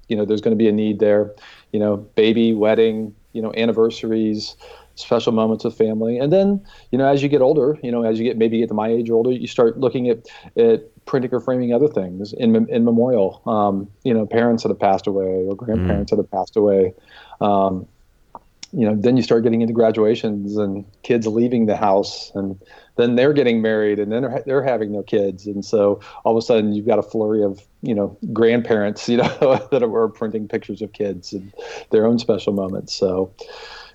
you 0.09 0.17
know 0.17 0.25
there's 0.25 0.41
going 0.41 0.57
to 0.57 0.57
be 0.57 0.69
a 0.69 0.73
need 0.73 1.00
there. 1.00 1.35
You 1.73 1.81
know 1.81 1.97
baby 1.97 2.55
wedding 2.55 3.15
you 3.33 3.43
know 3.43 3.53
anniversaries 3.57 4.57
special 4.95 5.33
moments 5.33 5.65
with 5.65 5.76
family. 5.76 6.19
And 6.19 6.32
then 6.32 6.65
you 6.91 6.99
know 6.99 7.06
as 7.06 7.23
you 7.23 7.28
get 7.28 7.43
older 7.43 7.78
you 7.82 7.91
know 7.91 8.02
as 8.02 8.19
you 8.19 8.25
get 8.25 8.37
maybe 8.37 8.59
get 8.59 8.69
to 8.69 8.75
my 8.75 8.89
age 8.89 9.11
or 9.11 9.15
older 9.15 9.30
you 9.30 9.47
start 9.47 9.78
looking 9.78 10.09
at 10.09 10.26
at 10.56 10.89
printing 11.06 11.32
or 11.32 11.40
framing 11.40 11.73
other 11.73 11.88
things 11.88 12.32
in 12.32 12.69
in 12.69 12.84
memorial. 12.84 13.42
Um, 13.47 13.88
you 14.04 14.12
know 14.12 14.26
parents 14.26 14.62
that 14.62 14.71
have 14.71 14.80
passed 14.80 15.06
away 15.06 15.47
or 15.47 15.54
grandparents 15.54 16.10
that 16.10 16.19
have 16.19 16.30
passed 16.30 16.56
away 16.56 16.92
um, 17.40 17.86
you 18.73 18.84
know 18.86 18.95
then 18.95 19.16
you 19.16 19.23
start 19.23 19.42
getting 19.42 19.62
into 19.62 19.73
graduations 19.73 20.56
and 20.56 20.84
kids 21.02 21.26
leaving 21.26 21.66
the 21.66 21.76
house 21.76 22.30
and 22.34 22.58
then 22.97 23.14
they're 23.14 23.32
getting 23.32 23.62
married 23.62 23.99
and 23.99 24.10
then 24.10 24.23
they're, 24.23 24.42
they're 24.47 24.62
having 24.62 24.92
their 24.92 25.02
kids. 25.02 25.47
And 25.47 25.64
so 25.64 26.00
all 26.25 26.36
of 26.36 26.42
a 26.42 26.45
sudden 26.45 26.73
you've 26.73 26.86
got 26.86 26.99
a 26.99 27.02
flurry 27.02 27.42
of 27.42 27.64
you 27.82 27.95
know 27.95 28.16
grandparents 28.32 29.08
you 29.08 29.19
know 29.19 29.69
that 29.71 29.82
are 29.82 30.08
printing 30.08 30.49
pictures 30.49 30.82
of 30.82 30.92
kids 30.92 31.32
and 31.32 31.52
their 31.90 32.06
own 32.06 32.19
special 32.19 32.52
moments. 32.52 32.95
So 32.95 33.32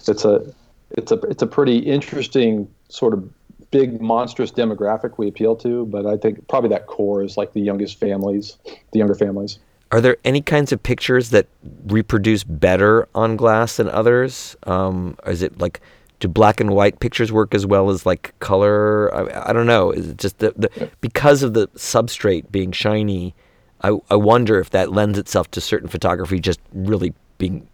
it's 0.07 0.23
a 0.23 0.53
it's 0.91 1.11
a 1.11 1.15
it's 1.21 1.41
a 1.41 1.47
pretty 1.47 1.77
interesting 1.79 2.69
sort 2.89 3.13
of 3.13 3.29
big 3.71 4.01
monstrous 4.01 4.51
demographic 4.51 5.17
we 5.17 5.27
appeal 5.27 5.55
to 5.55 5.85
but 5.87 6.05
i 6.05 6.17
think 6.17 6.47
probably 6.47 6.69
that 6.69 6.87
core 6.87 7.23
is 7.23 7.37
like 7.37 7.53
the 7.53 7.61
youngest 7.61 7.99
families 7.99 8.57
the 8.91 8.99
younger 8.99 9.15
families 9.15 9.59
Are 9.91 9.99
there 9.99 10.17
any 10.23 10.41
kinds 10.41 10.71
of 10.71 10.81
pictures 10.81 11.31
that 11.31 11.47
reproduce 11.87 12.45
better 12.45 13.07
on 13.13 13.35
glass 13.35 13.75
than 13.75 13.89
others? 13.89 14.55
Um, 14.63 15.17
is 15.27 15.41
it 15.41 15.59
like 15.59 15.81
do 16.21 16.29
black 16.29 16.61
and 16.61 16.69
white 16.69 16.99
pictures 17.01 17.31
work 17.31 17.53
as 17.53 17.65
well 17.65 17.89
as 17.89 18.05
like 18.05 18.33
color? 18.39 19.13
I, 19.13 19.49
I 19.49 19.53
don't 19.53 19.65
know. 19.65 19.91
Is 19.91 20.07
it 20.07 20.17
just 20.17 20.37
the, 20.37 20.53
the 20.55 20.89
because 21.01 21.43
of 21.43 21.53
the 21.53 21.67
substrate 21.69 22.49
being 22.51 22.71
shiny? 22.71 23.35
I, 23.81 23.97
I 24.09 24.15
wonder 24.15 24.59
if 24.59 24.69
that 24.69 24.93
lends 24.93 25.17
itself 25.17 25.51
to 25.51 25.59
certain 25.59 25.89
photography 25.89 26.39
just 26.39 26.59
really 26.73 27.13
being 27.37 27.67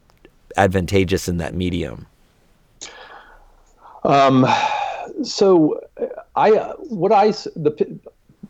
advantageous 0.56 1.28
in 1.28 1.38
that 1.38 1.54
medium. 1.54 2.08
Um, 4.04 4.46
so 5.24 5.80
I 6.36 6.52
what 6.80 7.12
I 7.12 7.32
the 7.32 8.00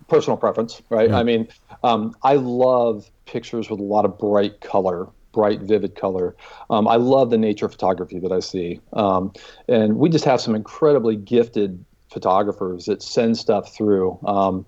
personal 0.07 0.37
preference, 0.37 0.81
right? 0.89 1.11
I 1.11 1.23
mean, 1.23 1.47
um, 1.83 2.15
I 2.23 2.35
love 2.35 3.09
pictures 3.25 3.69
with 3.69 3.79
a 3.79 3.83
lot 3.83 4.05
of 4.05 4.17
bright 4.17 4.61
color, 4.61 5.07
bright, 5.33 5.61
vivid 5.61 5.95
color. 5.95 6.35
Um, 6.69 6.87
I 6.87 6.95
love 6.95 7.29
the 7.29 7.37
nature 7.37 7.67
photography 7.67 8.19
that 8.19 8.31
I 8.31 8.39
see, 8.39 8.79
um, 8.93 9.33
and 9.67 9.97
we 9.97 10.09
just 10.09 10.25
have 10.25 10.41
some 10.41 10.55
incredibly 10.55 11.15
gifted 11.15 11.83
photographers 12.09 12.85
that 12.85 13.01
send 13.01 13.37
stuff 13.37 13.75
through. 13.75 14.17
Um, 14.25 14.65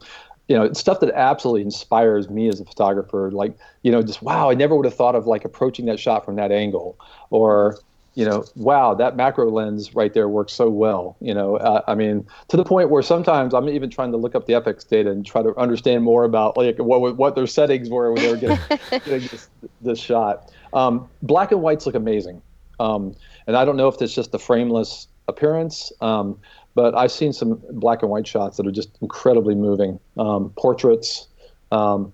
you 0.50 0.56
know, 0.56 0.64
it's 0.64 0.80
stuff 0.80 1.00
that 1.00 1.12
absolutely 1.12 1.62
inspires 1.62 2.28
me 2.28 2.48
as 2.48 2.60
a 2.60 2.66
photographer. 2.66 3.30
Like, 3.32 3.56
you 3.84 3.92
know, 3.92 4.02
just 4.02 4.22
wow, 4.24 4.50
I 4.50 4.56
never 4.56 4.76
would 4.76 4.86
have 4.86 4.96
thought 4.96 5.16
of 5.16 5.28
like 5.28 5.46
approaching 5.46 5.86
that 5.86 6.00
shot 6.00 6.26
from 6.26 6.36
that 6.38 6.52
angle, 6.52 6.98
or 7.30 7.78
you 8.15 8.26
know, 8.26 8.43
wow, 8.56 8.93
that 8.95 9.15
macro 9.15 9.50
lens 9.50 9.95
right 9.95 10.13
there 10.13 10.28
works 10.28 10.54
so 10.54 10.69
well. 10.69 11.15
You 11.22 11.34
know, 11.34 11.58
uh, 11.58 11.82
I 11.88 11.95
mean, 11.95 12.28
to 12.50 12.58
the 12.58 12.63
point 12.65 12.89
where 12.89 13.02
sometimes 13.02 13.54
I'm 13.54 13.69
even 13.69 13.89
trying 13.89 14.12
to 14.12 14.17
look 14.17 14.36
up 14.36 14.45
the 14.45 14.54
EXIF 14.54 14.88
data 14.89 15.12
and 15.12 15.26
try 15.26 15.41
to 15.41 15.56
understand 15.58 16.04
more 16.04 16.24
about 16.24 16.58
like 16.58 16.78
what 16.80 17.15
what 17.17 17.36
their 17.36 17.48
settings 17.48 17.89
were 17.89 18.12
when 18.12 18.22
they 18.24 18.32
were 18.32 18.38
getting, 18.38 18.60
getting 18.91 19.28
this, 19.28 19.50
this 19.82 20.00
shot. 20.00 20.52
Um, 20.74 21.10
black 21.22 21.52
and 21.52 21.62
whites 21.62 21.86
look 21.86 21.95
amazing, 21.95 22.41
um, 22.80 23.15
and 23.48 23.56
I 23.56 23.63
don't 23.65 23.78
know 23.78 23.88
if 23.88 24.02
it's 24.02 24.13
just 24.13 24.32
the 24.32 24.39
frameless 24.39 25.08
appearance, 25.28 25.91
um, 26.02 26.38
but 26.76 26.95
I've 26.95 27.12
seen 27.12 27.34
some 27.34 27.62
black 27.72 28.02
and 28.02 28.12
white 28.12 28.28
shots 28.28 28.58
that 28.58 28.67
are 28.67 28.72
just 28.72 28.89
incredibly 29.02 29.56
moving. 29.56 30.00
Um, 30.17 30.52
portraits, 30.58 31.28
um, 31.72 32.12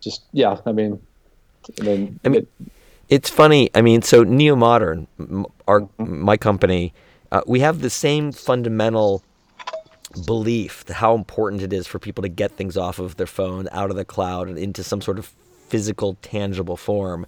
just 0.00 0.22
yeah, 0.32 0.58
I 0.64 0.72
mean, 0.72 1.00
I 1.80 1.84
mean, 1.84 2.20
I 2.24 2.28
mean, 2.28 2.42
it- 2.42 2.48
It's 3.10 3.28
funny. 3.28 3.70
I 3.74 3.82
mean, 3.82 4.02
so 4.02 4.22
Neo 4.22 4.54
Modern, 4.54 5.08
our 5.66 5.88
my 5.98 6.36
company, 6.36 6.94
uh, 7.32 7.42
we 7.44 7.58
have 7.58 7.80
the 7.80 7.90
same 7.90 8.30
fundamental 8.30 9.24
belief 10.26 10.84
that 10.86 10.94
how 10.94 11.14
important 11.16 11.62
it 11.62 11.72
is 11.72 11.88
for 11.88 11.98
people 11.98 12.22
to 12.22 12.28
get 12.28 12.52
things 12.52 12.76
off 12.76 13.00
of 13.00 13.16
their 13.16 13.26
phone, 13.26 13.68
out 13.72 13.90
of 13.90 13.96
the 13.96 14.04
cloud, 14.04 14.48
and 14.48 14.56
into 14.56 14.84
some 14.84 15.00
sort 15.00 15.18
of 15.18 15.32
physical, 15.68 16.16
tangible 16.22 16.76
form. 16.76 17.26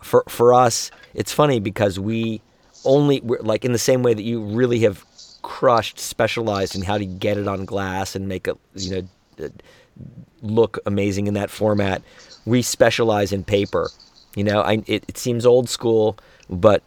For 0.00 0.22
for 0.28 0.54
us, 0.54 0.92
it's 1.14 1.32
funny 1.32 1.58
because 1.58 1.98
we 1.98 2.40
only 2.84 3.20
like 3.20 3.64
in 3.64 3.72
the 3.72 3.78
same 3.78 4.04
way 4.04 4.14
that 4.14 4.22
you 4.22 4.40
really 4.40 4.80
have 4.80 5.04
crushed, 5.42 5.98
specialized 5.98 6.76
in 6.76 6.82
how 6.82 6.96
to 6.96 7.04
get 7.04 7.38
it 7.38 7.48
on 7.48 7.64
glass 7.64 8.14
and 8.14 8.28
make 8.28 8.46
it, 8.46 8.56
you 8.76 9.08
know, 9.38 9.50
look 10.42 10.78
amazing 10.86 11.26
in 11.26 11.34
that 11.34 11.50
format. 11.50 12.02
We 12.46 12.62
specialize 12.62 13.32
in 13.32 13.42
paper. 13.42 13.90
You 14.34 14.44
know, 14.44 14.60
I, 14.60 14.82
it, 14.86 15.04
it 15.08 15.18
seems 15.18 15.46
old 15.46 15.68
school, 15.68 16.18
but 16.48 16.82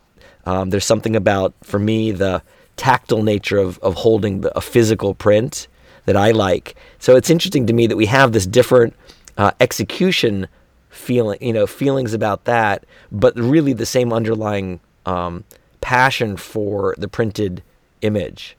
um, 0.45 0.69
there's 0.69 0.85
something 0.85 1.15
about, 1.15 1.53
for 1.63 1.79
me, 1.79 2.11
the 2.11 2.41
tactile 2.75 3.23
nature 3.23 3.57
of, 3.57 3.79
of 3.79 3.95
holding 3.95 4.41
the, 4.41 4.55
a 4.57 4.61
physical 4.61 5.13
print 5.13 5.67
that 6.05 6.15
I 6.15 6.31
like. 6.31 6.75
So 6.99 7.15
it's 7.15 7.29
interesting 7.29 7.67
to 7.67 7.73
me 7.73 7.87
that 7.87 7.97
we 7.97 8.05
have 8.05 8.31
this 8.31 8.45
different 8.45 8.95
uh, 9.37 9.51
execution 9.59 10.47
feeling, 10.89 11.37
you 11.41 11.53
know, 11.53 11.67
feelings 11.67 12.13
about 12.13 12.45
that, 12.45 12.85
but 13.11 13.37
really 13.37 13.73
the 13.73 13.85
same 13.85 14.13
underlying 14.13 14.79
um, 15.05 15.43
passion 15.81 16.37
for 16.37 16.95
the 16.97 17.07
printed 17.07 17.61
image. 18.01 18.55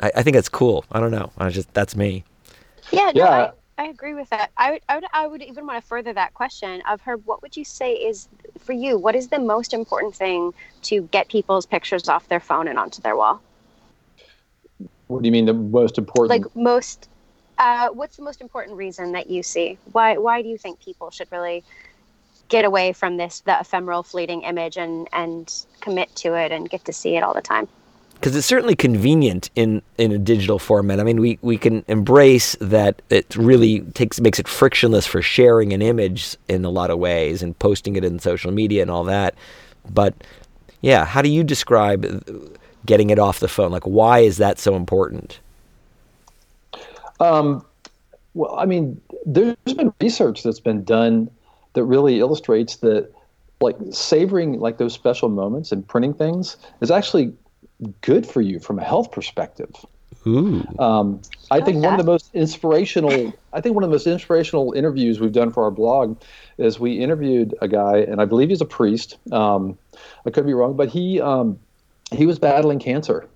I, 0.00 0.10
I 0.16 0.22
think 0.22 0.34
that's 0.34 0.48
cool. 0.48 0.84
I 0.92 1.00
don't 1.00 1.10
know. 1.10 1.30
I 1.38 1.48
just 1.50 1.72
that's 1.74 1.96
me. 1.96 2.24
Yeah, 2.90 3.12
no, 3.14 3.24
Yeah. 3.24 3.30
I, 3.30 3.52
I 3.76 3.86
agree 3.86 4.14
with 4.14 4.30
that. 4.30 4.50
I 4.56 4.72
would, 4.72 4.82
I 4.88 4.94
would, 4.96 5.04
I 5.12 5.26
would 5.26 5.42
even 5.42 5.66
want 5.66 5.82
to 5.82 5.86
further 5.86 6.12
that 6.12 6.32
question 6.34 6.80
of 6.88 7.00
her. 7.02 7.16
What 7.16 7.42
would 7.42 7.56
you 7.56 7.64
say 7.64 7.94
is 7.94 8.28
for 8.58 8.72
you? 8.72 8.96
What 8.96 9.16
is 9.16 9.28
the 9.28 9.40
most 9.40 9.74
important 9.74 10.14
thing 10.14 10.54
to 10.82 11.02
get 11.02 11.28
people's 11.28 11.66
pictures 11.66 12.08
off 12.08 12.28
their 12.28 12.40
phone 12.40 12.68
and 12.68 12.78
onto 12.78 13.02
their 13.02 13.16
wall? 13.16 13.42
What 15.08 15.22
do 15.22 15.26
you 15.26 15.32
mean 15.32 15.46
the 15.46 15.54
most 15.54 15.98
important? 15.98 16.30
Like 16.30 16.56
most, 16.56 17.08
uh, 17.58 17.88
what's 17.88 18.16
the 18.16 18.22
most 18.22 18.40
important 18.40 18.76
reason 18.76 19.12
that 19.12 19.28
you 19.28 19.42
see? 19.42 19.78
Why, 19.90 20.18
why 20.18 20.42
do 20.42 20.48
you 20.48 20.56
think 20.56 20.80
people 20.80 21.10
should 21.10 21.30
really 21.32 21.64
get 22.48 22.64
away 22.64 22.92
from 22.92 23.16
this, 23.16 23.40
the 23.40 23.58
ephemeral, 23.58 24.02
fleeting 24.02 24.42
image, 24.42 24.76
and 24.76 25.08
and 25.12 25.52
commit 25.80 26.14
to 26.16 26.34
it 26.34 26.52
and 26.52 26.70
get 26.70 26.84
to 26.84 26.92
see 26.92 27.16
it 27.16 27.22
all 27.22 27.34
the 27.34 27.42
time? 27.42 27.68
Because 28.14 28.34
it's 28.34 28.46
certainly 28.46 28.74
convenient 28.74 29.50
in 29.54 29.82
in 29.98 30.12
a 30.12 30.18
digital 30.18 30.58
format. 30.58 31.00
I 31.00 31.02
mean, 31.02 31.20
we 31.20 31.38
we 31.42 31.58
can 31.58 31.84
embrace 31.88 32.56
that 32.60 33.02
it 33.10 33.36
really 33.36 33.80
takes 33.80 34.20
makes 34.20 34.38
it 34.38 34.48
frictionless 34.48 35.06
for 35.06 35.20
sharing 35.20 35.72
an 35.72 35.82
image 35.82 36.36
in 36.48 36.64
a 36.64 36.70
lot 36.70 36.90
of 36.90 36.98
ways 36.98 37.42
and 37.42 37.58
posting 37.58 37.96
it 37.96 38.04
in 38.04 38.18
social 38.18 38.50
media 38.50 38.82
and 38.82 38.90
all 38.90 39.04
that. 39.04 39.34
But 39.90 40.14
yeah, 40.80 41.04
how 41.04 41.22
do 41.22 41.28
you 41.28 41.44
describe 41.44 42.02
getting 42.86 43.10
it 43.10 43.18
off 43.18 43.40
the 43.40 43.48
phone? 43.48 43.70
Like, 43.70 43.84
why 43.84 44.20
is 44.20 44.36
that 44.38 44.58
so 44.58 44.74
important? 44.74 45.40
Um, 47.20 47.64
well, 48.34 48.54
I 48.58 48.66
mean, 48.66 49.00
there's 49.24 49.56
been 49.76 49.92
research 50.00 50.42
that's 50.42 50.60
been 50.60 50.84
done 50.84 51.30
that 51.74 51.84
really 51.84 52.20
illustrates 52.20 52.76
that, 52.76 53.10
like, 53.60 53.76
savoring 53.90 54.60
like 54.60 54.78
those 54.78 54.92
special 54.92 55.28
moments 55.28 55.72
and 55.72 55.86
printing 55.86 56.14
things 56.14 56.56
is 56.80 56.90
actually 56.90 57.32
good 58.00 58.26
for 58.26 58.40
you 58.40 58.60
from 58.60 58.78
a 58.78 58.84
health 58.84 59.10
perspective. 59.12 59.70
Ooh, 60.26 60.64
Um, 60.78 61.20
I 61.50 61.60
think 61.60 61.82
one 61.82 61.92
of 61.94 61.98
the 61.98 62.10
most 62.10 62.30
inspirational. 62.34 63.32
I 63.52 63.60
think 63.60 63.74
one 63.74 63.84
of 63.84 63.90
the 63.90 63.94
most 63.94 64.06
inspirational 64.06 64.72
interviews 64.72 65.20
we've 65.20 65.32
done 65.32 65.50
for 65.50 65.64
our 65.64 65.70
blog 65.70 66.18
is 66.56 66.80
we 66.80 66.98
interviewed 66.98 67.54
a 67.60 67.68
guy, 67.68 67.98
and 67.98 68.20
I 68.20 68.24
believe 68.24 68.48
he's 68.48 68.62
a 68.62 68.66
priest. 68.66 69.18
Um, 69.32 69.76
I 70.26 70.30
could 70.30 70.46
be 70.46 70.54
wrong, 70.54 70.76
but 70.76 70.88
he 70.88 71.20
um, 71.20 71.58
he 72.10 72.24
was 72.24 72.38
battling 72.38 72.78
cancer, 72.78 73.28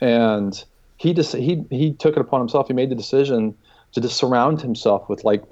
and 0.00 0.62
he 0.96 1.12
just 1.12 1.34
he 1.34 1.64
he 1.70 1.92
took 1.92 2.16
it 2.16 2.20
upon 2.20 2.40
himself. 2.40 2.68
He 2.68 2.72
made 2.72 2.90
the 2.90 2.94
decision 2.94 3.56
to 3.92 4.00
just 4.00 4.16
surround 4.16 4.60
himself 4.60 5.08
with 5.08 5.24
like 5.24 5.42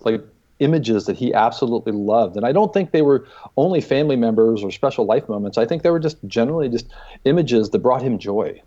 like 0.00 0.22
images 0.60 1.06
that 1.06 1.16
he 1.16 1.32
absolutely 1.32 1.92
loved. 1.92 2.36
And 2.36 2.44
I 2.44 2.52
don't 2.52 2.72
think 2.72 2.90
they 2.90 3.02
were 3.02 3.26
only 3.56 3.80
family 3.80 4.16
members 4.16 4.62
or 4.62 4.70
special 4.70 5.04
life 5.04 5.28
moments. 5.28 5.56
I 5.56 5.66
think 5.66 5.82
they 5.82 5.90
were 5.90 6.00
just 6.00 6.16
generally 6.26 6.68
just 6.68 6.86
images 7.24 7.70
that 7.70 7.78
brought 7.78 8.02
him 8.02 8.18
joy 8.18 8.60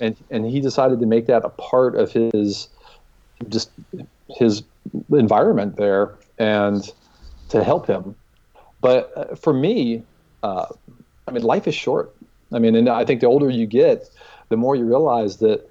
and 0.00 0.16
and 0.30 0.46
he 0.46 0.60
decided 0.60 1.00
to 1.00 1.06
make 1.06 1.26
that 1.26 1.44
a 1.44 1.48
part 1.48 1.94
of 1.96 2.12
his 2.12 2.68
just 3.48 3.70
his 4.28 4.62
environment 5.12 5.76
there 5.76 6.18
and 6.38 6.90
to 7.48 7.64
help 7.64 7.86
him 7.86 8.14
but 8.80 9.10
uh, 9.16 9.34
for 9.34 9.52
me 9.52 10.02
uh, 10.42 10.66
i 11.26 11.30
mean 11.30 11.42
life 11.42 11.66
is 11.66 11.74
short 11.74 12.14
i 12.52 12.58
mean 12.58 12.74
and 12.74 12.88
i 12.88 13.04
think 13.04 13.20
the 13.20 13.26
older 13.26 13.48
you 13.48 13.66
get 13.66 14.08
the 14.50 14.56
more 14.56 14.76
you 14.76 14.84
realize 14.84 15.38
that 15.38 15.68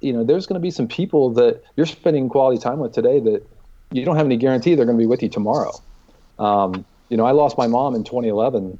you 0.00 0.12
know 0.12 0.22
there's 0.22 0.46
going 0.46 0.54
to 0.54 0.60
be 0.60 0.70
some 0.70 0.86
people 0.86 1.32
that 1.32 1.62
you're 1.76 1.86
spending 1.86 2.28
quality 2.28 2.60
time 2.60 2.78
with 2.78 2.92
today 2.92 3.18
that 3.18 3.46
you 3.92 4.04
don't 4.04 4.16
have 4.16 4.26
any 4.26 4.36
guarantee 4.36 4.74
they're 4.74 4.86
going 4.86 4.98
to 4.98 5.02
be 5.02 5.06
with 5.06 5.22
you 5.22 5.28
tomorrow 5.28 5.72
um, 6.38 6.84
you 7.08 7.16
know 7.16 7.24
i 7.24 7.30
lost 7.30 7.56
my 7.58 7.66
mom 7.66 7.94
in 7.94 8.04
2011 8.04 8.78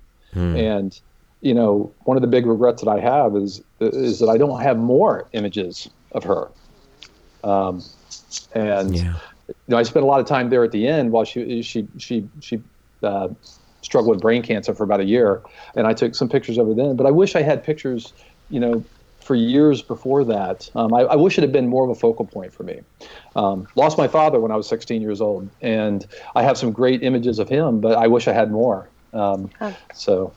and 0.57 1.01
you 1.40 1.55
know, 1.55 1.95
one 2.01 2.16
of 2.16 2.23
the 2.23 2.27
big 2.27 2.47
regrets 2.47 2.83
that 2.83 2.90
I 2.90 2.99
have 2.99 3.37
is 3.37 3.62
is 3.81 4.19
that 4.21 4.29
I 4.29 4.37
don't 4.37 4.61
have 4.61 4.79
more 4.79 5.29
images 5.33 5.88
of 6.12 6.25
her. 6.25 6.49
Um, 7.45 7.85
and 8.53 8.97
yeah, 8.97 9.14
you 9.49 9.55
know, 9.69 9.77
I 9.77 9.83
spent 9.83 10.03
a 10.03 10.07
lot 10.07 10.21
of 10.21 10.27
time 10.27 10.51
there 10.51 10.64
at 10.64 10.73
the 10.73 10.88
end 10.88 11.12
while 11.12 11.25
she 11.25 11.62
she 11.62 11.87
she 11.99 12.29
she 12.40 12.61
uh, 13.03 13.29
struggled 13.83 14.16
with 14.16 14.21
brain 14.21 14.42
cancer 14.42 14.75
for 14.75 14.83
about 14.83 15.01
a 15.01 15.05
year, 15.05 15.42
and 15.77 15.87
I 15.87 15.92
took 15.92 16.14
some 16.14 16.29
pictures 16.29 16.59
of 16.59 16.66
her 16.66 16.75
then. 16.75 16.97
But 16.97 17.07
I 17.07 17.11
wish 17.11 17.37
I 17.37 17.42
had 17.42 17.62
pictures, 17.62 18.12
you 18.51 18.59
know, 18.59 18.85
for 19.27 19.35
years 19.35 19.83
before 19.83 20.25
that. 20.25 20.71
Um, 20.77 20.95
I, 20.95 21.01
I 21.01 21.17
wish 21.17 21.37
it 21.37 21.43
had 21.43 21.53
been 21.53 21.69
more 21.69 21.85
of 21.85 21.91
a 21.91 21.95
focal 21.95 22.25
point 22.25 22.53
for 22.53 22.62
me. 22.62 22.81
Um, 23.35 23.67
lost 23.75 23.99
my 23.99 24.07
father 24.07 24.39
when 24.39 24.53
I 24.53 24.57
was 24.57 24.69
16 24.69 25.03
years 25.03 25.21
old, 25.21 25.51
and 25.61 26.07
I 26.37 26.43
have 26.43 26.57
some 26.57 26.71
great 26.71 27.03
images 27.03 27.39
of 27.41 27.49
him, 27.49 27.81
but 27.81 27.99
I 27.99 28.07
wish 28.07 28.29
I 28.29 28.33
had 28.33 28.51
more. 28.51 28.89
Um, 29.12 29.51
Oh. 29.61 29.77
So. 29.95 30.33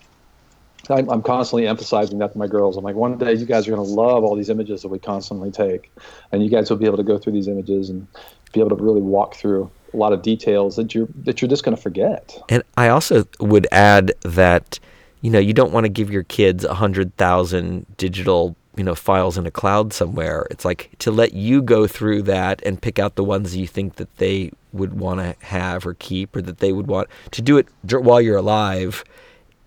I'm, 0.90 1.08
I'm 1.08 1.22
constantly 1.22 1.68
emphasizing 1.68 2.18
that 2.18 2.32
to 2.32 2.38
my 2.40 2.48
girls. 2.48 2.76
I'm 2.76 2.84
like, 2.84 2.96
one 2.96 3.16
day 3.20 3.34
you 3.34 3.46
guys 3.46 3.68
are 3.68 3.72
going 3.72 3.86
to 3.86 3.94
love 3.94 4.24
all 4.24 4.36
these 4.36 4.50
images 4.50 4.82
that 4.82 4.88
we 4.88 4.98
constantly 4.98 5.52
take, 5.52 5.92
and 6.32 6.44
you 6.44 6.50
guys 6.50 6.68
will 6.68 6.78
be 6.78 6.86
able 6.86 6.98
to 6.98 7.04
go 7.04 7.20
through 7.20 7.34
these 7.34 7.48
images 7.48 7.92
and 7.92 8.08
be 8.54 8.60
able 8.60 8.76
to 8.76 8.84
really 8.84 9.02
walk 9.02 9.36
through 9.36 9.70
a 9.94 9.98
lot 9.98 10.14
of 10.14 10.24
details 10.24 10.76
that 10.78 10.96
you're 10.96 11.08
that 11.26 11.42
you're 11.42 11.50
just 11.50 11.64
going 11.64 11.76
to 11.76 11.82
forget. 11.82 12.42
and 12.50 12.64
I 12.76 12.88
also 12.88 13.28
would 13.40 13.68
add 13.72 14.14
that 14.22 14.80
you 15.22 15.30
know 15.30 15.38
you 15.38 15.54
don't 15.54 15.72
want 15.72 15.86
to 15.86 15.90
give 15.90 16.10
your 16.10 16.24
kids 16.24 16.64
a 16.64 16.74
hundred 16.74 17.16
thousand 17.18 17.86
digital 17.98 18.56
you 18.80 18.86
know 18.86 18.96
files 18.96 19.38
in 19.38 19.46
a 19.46 19.52
cloud 19.52 19.92
somewhere. 19.92 20.48
It's 20.50 20.64
like 20.64 20.90
to 21.00 21.12
let 21.12 21.34
you 21.34 21.62
go 21.62 21.86
through 21.86 22.22
that 22.24 22.62
and 22.66 22.82
pick 22.82 22.98
out 22.98 23.16
the 23.16 23.26
ones 23.26 23.54
you 23.54 23.68
think 23.68 23.96
that 23.96 24.16
they 24.18 24.54
would 24.72 24.98
want 24.98 25.20
to 25.20 25.36
have 25.46 25.86
or 25.86 25.96
keep, 25.96 26.34
or 26.34 26.42
that 26.44 26.60
they 26.60 26.72
would 26.72 26.88
want 26.88 27.10
to 27.32 27.42
do 27.42 27.58
it 27.58 27.68
while 27.84 28.22
you're 28.22 28.38
alive. 28.38 29.04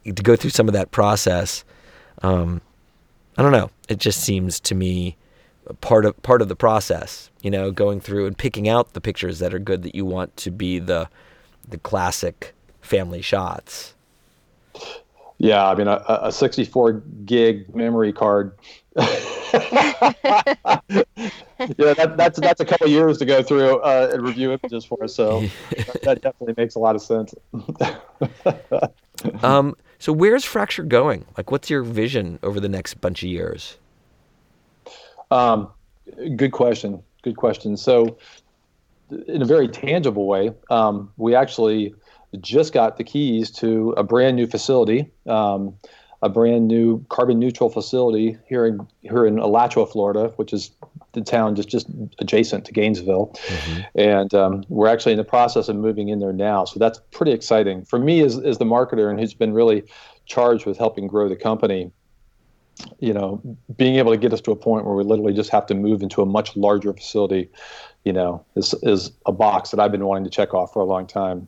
To 0.06 0.12
go 0.14 0.34
through 0.34 0.50
some 0.50 0.66
of 0.66 0.72
that 0.72 0.92
process, 0.92 1.62
um, 2.22 2.62
I 3.36 3.42
don't 3.42 3.52
know. 3.52 3.70
It 3.86 3.98
just 3.98 4.20
seems 4.20 4.58
to 4.60 4.74
me 4.74 5.18
part 5.82 6.06
of 6.06 6.20
part 6.22 6.40
of 6.40 6.48
the 6.48 6.56
process. 6.56 7.30
You 7.42 7.50
know, 7.50 7.70
going 7.70 8.00
through 8.00 8.26
and 8.26 8.38
picking 8.38 8.66
out 8.66 8.94
the 8.94 9.00
pictures 9.02 9.40
that 9.40 9.52
are 9.52 9.58
good 9.58 9.82
that 9.82 9.94
you 9.94 10.06
want 10.06 10.34
to 10.38 10.50
be 10.50 10.78
the 10.78 11.10
the 11.68 11.76
classic 11.76 12.54
family 12.80 13.20
shots. 13.20 13.92
Yeah, 15.36 15.68
I 15.68 15.74
mean, 15.74 15.88
a, 15.88 16.02
a 16.08 16.30
64 16.30 17.02
gig 17.24 17.74
memory 17.74 18.12
card. 18.12 18.56
yeah, 18.96 20.82
that, 21.58 22.14
that's 22.16 22.38
that's 22.40 22.60
a 22.60 22.64
couple 22.64 22.86
years 22.88 23.18
to 23.18 23.24
go 23.24 23.42
through 23.42 23.78
uh, 23.80 24.10
and 24.12 24.22
review 24.22 24.52
images 24.52 24.84
for. 24.84 25.08
So 25.08 25.40
that, 25.70 26.02
that 26.02 26.22
definitely 26.22 26.54
makes 26.56 26.74
a 26.74 26.78
lot 26.78 26.94
of 26.94 27.02
sense. 27.02 27.34
Um, 29.42 29.76
so 29.98 30.12
where's 30.12 30.44
Fracture 30.44 30.82
going? 30.82 31.26
Like, 31.36 31.50
what's 31.50 31.70
your 31.70 31.82
vision 31.82 32.38
over 32.42 32.58
the 32.58 32.68
next 32.68 32.94
bunch 32.94 33.22
of 33.22 33.28
years? 33.28 33.76
Um, 35.30 35.70
good 36.36 36.52
question. 36.52 37.02
Good 37.22 37.36
question. 37.36 37.76
So, 37.76 38.18
in 39.28 39.42
a 39.42 39.44
very 39.44 39.68
tangible 39.68 40.26
way, 40.26 40.50
um, 40.70 41.12
we 41.16 41.34
actually 41.34 41.94
just 42.40 42.72
got 42.72 42.96
the 42.96 43.04
keys 43.04 43.50
to 43.50 43.90
a 43.96 44.02
brand 44.02 44.36
new 44.36 44.46
facility, 44.46 45.10
um, 45.26 45.74
a 46.22 46.28
brand 46.28 46.68
new 46.68 47.04
carbon 47.08 47.38
neutral 47.38 47.68
facility 47.68 48.38
here 48.46 48.64
in 48.64 48.86
here 49.02 49.26
in 49.26 49.38
Alachua, 49.38 49.86
Florida, 49.86 50.32
which 50.36 50.52
is 50.52 50.70
the 51.12 51.20
town 51.20 51.56
just 51.56 51.68
just 51.68 51.88
adjacent 52.20 52.64
to 52.66 52.72
Gainesville, 52.72 53.34
and 53.94 54.32
um, 54.34 54.64
we're 54.68 54.88
actually 54.88 55.12
in 55.12 55.18
the 55.18 55.24
process 55.24 55.68
of 55.68 55.76
moving 55.76 56.08
in 56.08 56.20
there 56.20 56.32
now. 56.32 56.64
So 56.64 56.78
that's 56.78 57.00
pretty 57.10 57.32
exciting 57.32 57.84
for 57.84 57.98
me 57.98 58.20
as 58.20 58.38
as 58.38 58.58
the 58.58 58.64
marketer 58.64 59.10
and 59.10 59.18
who's 59.18 59.34
been 59.34 59.52
really 59.52 59.82
charged 60.24 60.64
with 60.66 60.78
helping 60.78 61.08
grow 61.08 61.28
the 61.28 61.36
company 61.36 61.90
you 63.00 63.12
know, 63.12 63.40
being 63.76 63.96
able 63.96 64.10
to 64.12 64.16
get 64.16 64.32
us 64.32 64.40
to 64.40 64.50
a 64.50 64.56
point 64.56 64.84
where 64.86 64.94
we 64.94 65.04
literally 65.04 65.34
just 65.34 65.50
have 65.50 65.66
to 65.66 65.74
move 65.74 66.02
into 66.02 66.22
a 66.22 66.26
much 66.26 66.56
larger 66.56 66.92
facility, 66.92 67.50
you 68.04 68.12
know, 68.12 68.44
is 68.56 68.74
is 68.82 69.12
a 69.26 69.32
box 69.32 69.70
that 69.70 69.80
I've 69.80 69.92
been 69.92 70.04
wanting 70.04 70.24
to 70.24 70.30
check 70.30 70.54
off 70.54 70.72
for 70.72 70.80
a 70.80 70.84
long 70.84 71.06
time. 71.06 71.46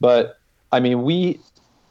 But 0.00 0.38
I 0.72 0.80
mean, 0.80 1.02
we 1.02 1.40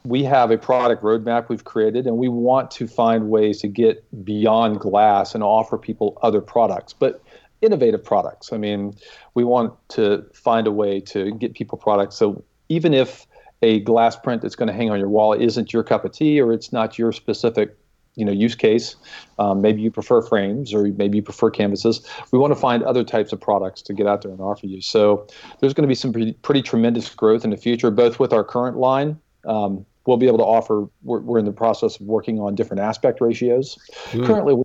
we 0.04 0.24
have 0.24 0.50
a 0.50 0.58
product 0.58 1.02
roadmap 1.02 1.48
we've 1.48 1.64
created, 1.64 2.06
and 2.06 2.16
we 2.16 2.28
want 2.28 2.70
to 2.72 2.86
find 2.88 3.28
ways 3.30 3.60
to 3.60 3.68
get 3.68 4.04
beyond 4.24 4.80
glass 4.80 5.34
and 5.34 5.44
offer 5.44 5.78
people 5.78 6.18
other 6.22 6.40
products, 6.40 6.92
but 6.92 7.22
innovative 7.60 8.04
products. 8.04 8.52
I 8.52 8.58
mean, 8.58 8.94
we 9.34 9.44
want 9.44 9.74
to 9.90 10.26
find 10.34 10.66
a 10.66 10.72
way 10.72 11.00
to 11.00 11.32
get 11.32 11.54
people 11.54 11.78
products. 11.78 12.16
So 12.16 12.44
even 12.68 12.92
if 12.92 13.26
a 13.62 13.80
glass 13.80 14.16
print 14.16 14.42
that's 14.42 14.56
going 14.56 14.66
to 14.66 14.72
hang 14.72 14.90
on 14.90 14.98
your 14.98 15.08
wall 15.08 15.32
isn't 15.32 15.72
your 15.72 15.84
cup 15.84 16.04
of 16.04 16.12
tea 16.12 16.40
or 16.40 16.52
it's 16.52 16.72
not 16.72 16.98
your 16.98 17.12
specific 17.12 17.76
you 18.14 18.24
know 18.24 18.32
use 18.32 18.54
case 18.54 18.96
um, 19.38 19.62
maybe 19.62 19.80
you 19.80 19.90
prefer 19.90 20.20
frames 20.20 20.74
or 20.74 20.82
maybe 20.96 21.16
you 21.16 21.22
prefer 21.22 21.48
canvases 21.48 22.06
we 22.30 22.38
want 22.38 22.52
to 22.52 22.58
find 22.58 22.82
other 22.82 23.04
types 23.04 23.32
of 23.32 23.40
products 23.40 23.80
to 23.80 23.94
get 23.94 24.06
out 24.06 24.20
there 24.20 24.30
and 24.30 24.40
offer 24.40 24.66
you 24.66 24.82
so 24.82 25.26
there's 25.60 25.72
going 25.72 25.82
to 25.82 25.88
be 25.88 25.94
some 25.94 26.12
pretty, 26.12 26.32
pretty 26.42 26.60
tremendous 26.60 27.08
growth 27.14 27.44
in 27.44 27.50
the 27.50 27.56
future 27.56 27.90
both 27.90 28.18
with 28.18 28.32
our 28.32 28.44
current 28.44 28.76
line 28.76 29.18
um, 29.46 29.86
we'll 30.06 30.16
be 30.16 30.26
able 30.26 30.38
to 30.38 30.44
offer 30.44 30.86
we're, 31.02 31.20
we're 31.20 31.38
in 31.38 31.44
the 31.44 31.52
process 31.52 31.98
of 32.00 32.06
working 32.06 32.38
on 32.40 32.54
different 32.54 32.80
aspect 32.80 33.20
ratios 33.20 33.78
currently 34.10 34.54
we, 34.54 34.62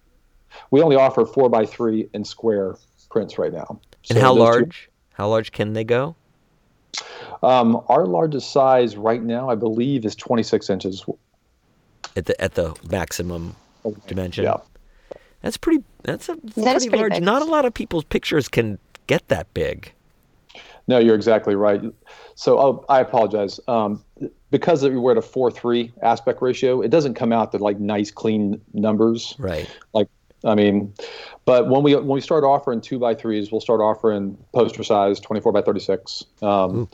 we 0.71 0.81
only 0.81 0.95
offer 0.95 1.25
four 1.25 1.49
by 1.49 1.65
three 1.65 2.09
and 2.13 2.25
square 2.25 2.75
prints 3.09 3.37
right 3.37 3.53
now 3.53 3.79
And 4.09 4.17
how 4.19 4.33
those 4.33 4.37
two- 4.37 4.43
large? 4.43 4.89
How 5.13 5.27
large 5.29 5.51
can 5.51 5.73
they 5.73 5.83
go? 5.83 6.15
Um, 7.43 7.81
our 7.89 8.05
largest 8.05 8.51
size 8.51 8.95
right 8.97 9.21
now, 9.21 9.49
I 9.49 9.55
believe, 9.55 10.05
is 10.05 10.15
26 10.15 10.69
inches. 10.69 11.05
At 12.15 12.25
the 12.25 12.39
at 12.41 12.53
the 12.55 12.75
maximum 12.89 13.55
dimension. 14.07 14.43
Yeah. 14.45 14.57
That's 15.41 15.57
pretty. 15.57 15.83
That's 16.03 16.29
a 16.29 16.35
That 16.35 16.75
is 16.75 16.85
pretty 16.85 16.89
pretty 16.89 16.97
large. 17.01 17.13
big. 17.13 17.23
Not 17.23 17.41
a 17.41 17.45
lot 17.45 17.65
of 17.65 17.73
people's 17.73 18.03
pictures 18.05 18.47
can 18.47 18.77
get 19.07 19.27
that 19.29 19.51
big. 19.53 19.91
No, 20.87 20.99
you're 20.99 21.15
exactly 21.15 21.55
right. 21.55 21.81
So 22.35 22.59
oh, 22.59 22.85
I 22.87 23.01
apologize. 23.01 23.59
Um, 23.67 24.03
because 24.51 24.83
we're 24.83 25.11
at 25.11 25.17
a 25.17 25.21
four-three 25.21 25.91
aspect 26.01 26.41
ratio, 26.41 26.81
it 26.81 26.89
doesn't 26.89 27.15
come 27.15 27.33
out 27.33 27.51
to 27.51 27.57
like 27.57 27.79
nice, 27.79 28.09
clean 28.11 28.61
numbers. 28.73 29.35
Right. 29.37 29.69
Like, 29.93 30.07
I 30.45 30.55
mean, 30.55 30.93
but 31.45 31.67
when 31.69 31.83
we 31.83 31.95
when 31.95 32.07
we 32.07 32.21
start 32.21 32.43
offering 32.45 32.79
two 32.79 32.99
by 32.99 33.15
threes, 33.15 33.51
we'll 33.51 33.59
start 33.61 33.81
offering 33.81 34.37
poster 34.53 34.83
size, 34.83 35.19
24 35.19 35.51
by 35.51 35.61
36. 35.61 36.23
Um, 36.41 36.87